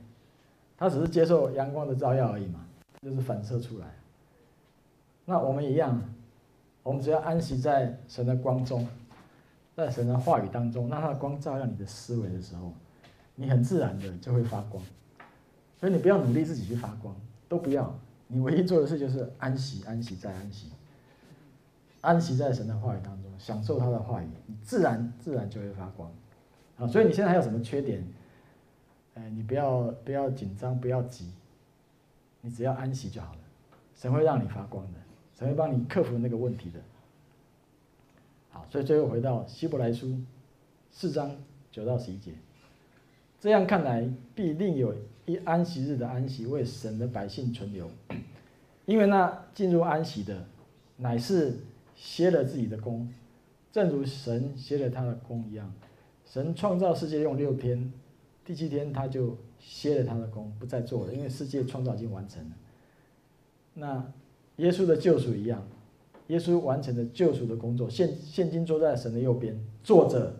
[0.76, 2.66] 它只是接受阳光的照耀而已嘛，
[3.00, 3.86] 就是反射出来。
[5.24, 6.02] 那我们一样，
[6.82, 8.86] 我们只要安息在神的光中，
[9.76, 12.72] 在神的话语当中，让他的光照亮你的思维的时候，
[13.36, 14.82] 你很自然的就会发光。
[15.78, 17.14] 所以你不要努力自己去发光，
[17.48, 17.94] 都不要。
[18.26, 20.70] 你唯一做的事就是安息，安息再安息，
[22.04, 26.12] 安息在神的话语当中，享受他的话语，你自然自然就会发光。
[26.76, 28.06] 啊，所以你现在还有什么缺点？
[29.14, 31.32] 哎，你不要不要紧张，不要急，
[32.40, 33.38] 你只要安息就好了，
[33.94, 34.98] 神会让你发光的。
[35.38, 36.80] 神会帮你克服那个问题的。
[38.50, 40.16] 好，所以最后回到希伯来书
[40.90, 41.30] 四章
[41.72, 42.32] 九到十一节，
[43.40, 44.94] 这样看来，必另有
[45.26, 47.90] 一安息日的安息为神的百姓存留，
[48.86, 50.44] 因为那进入安息的，
[50.96, 51.58] 乃是
[51.94, 53.08] 歇了自己的工，
[53.72, 55.72] 正如神歇了他的工一样。
[56.24, 57.92] 神创造世界用六天，
[58.44, 62.56] 第七天他就歇了他的工，不再做了，因为世界创造已经完成了。
[63.74, 64.12] 那。
[64.58, 65.66] 耶稣的救赎一样，
[66.28, 70.32] 耶稣完成了救赎的工作，现现今坐在神的右边，坐着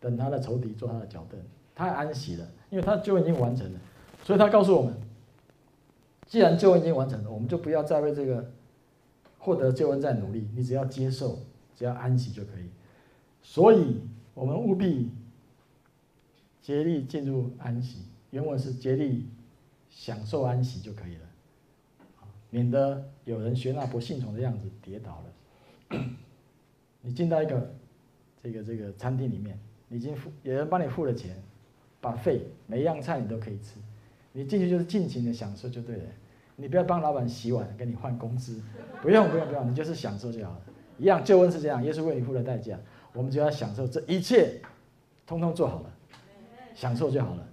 [0.00, 1.40] 等他的仇敌做他的脚凳，
[1.72, 3.78] 他安息了，因为他救恩已经完成了，
[4.24, 4.92] 所以他告诉我们，
[6.26, 8.50] 既然救恩已经完成了，我们就不要再为这个
[9.44, 11.38] 获得救恩再努力，你只要接受，
[11.76, 12.64] 只要安息就可以。
[13.42, 14.00] 所以
[14.32, 15.10] 我们务必
[16.62, 19.28] 竭力进入安息，原文是竭力
[19.90, 21.20] 享受安息就可以了。
[22.48, 25.22] 免得有人学那不信从的样子跌倒
[25.90, 26.00] 了。
[27.02, 27.74] 你进到一个
[28.42, 31.36] 这个这个餐厅里面，你已经付，有人帮你付了钱，
[32.00, 33.78] 把费每一样菜你都可以吃，
[34.32, 36.04] 你进去就是尽情的享受就对了。
[36.56, 38.62] 你不要帮老板洗碗，跟你换工资，
[39.02, 40.60] 不用不用不用，你就是享受就好了。
[40.98, 42.78] 一样，救恩是这样，耶稣为你付了代价，
[43.12, 44.60] 我们就要享受这一切，
[45.26, 45.90] 通通做好了，
[46.74, 47.46] 享受就好了。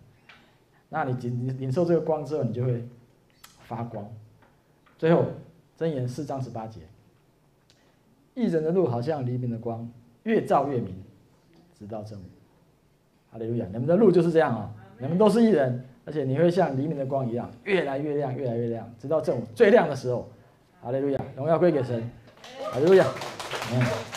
[0.90, 2.86] 那你领领受这个光之后，你就会
[3.62, 4.08] 发光。
[4.98, 5.26] 最后，
[5.80, 6.82] 箴言四章十八节，
[8.36, 9.90] 义人的路好像黎明的光，
[10.24, 10.94] 越照越明，
[11.80, 12.24] 直到正午。
[13.32, 13.66] 哈利路亚！
[13.72, 20.30] 你们的路就是这样啊、哦，你们都是义人，而且你会像黎明的光一样，越来越亮，越来越亮，直到正午最亮的时候，
[20.82, 22.10] 哈利路亚，荣耀归给神，
[22.72, 23.06] 哈利路亚，
[23.74, 24.11] 嗯。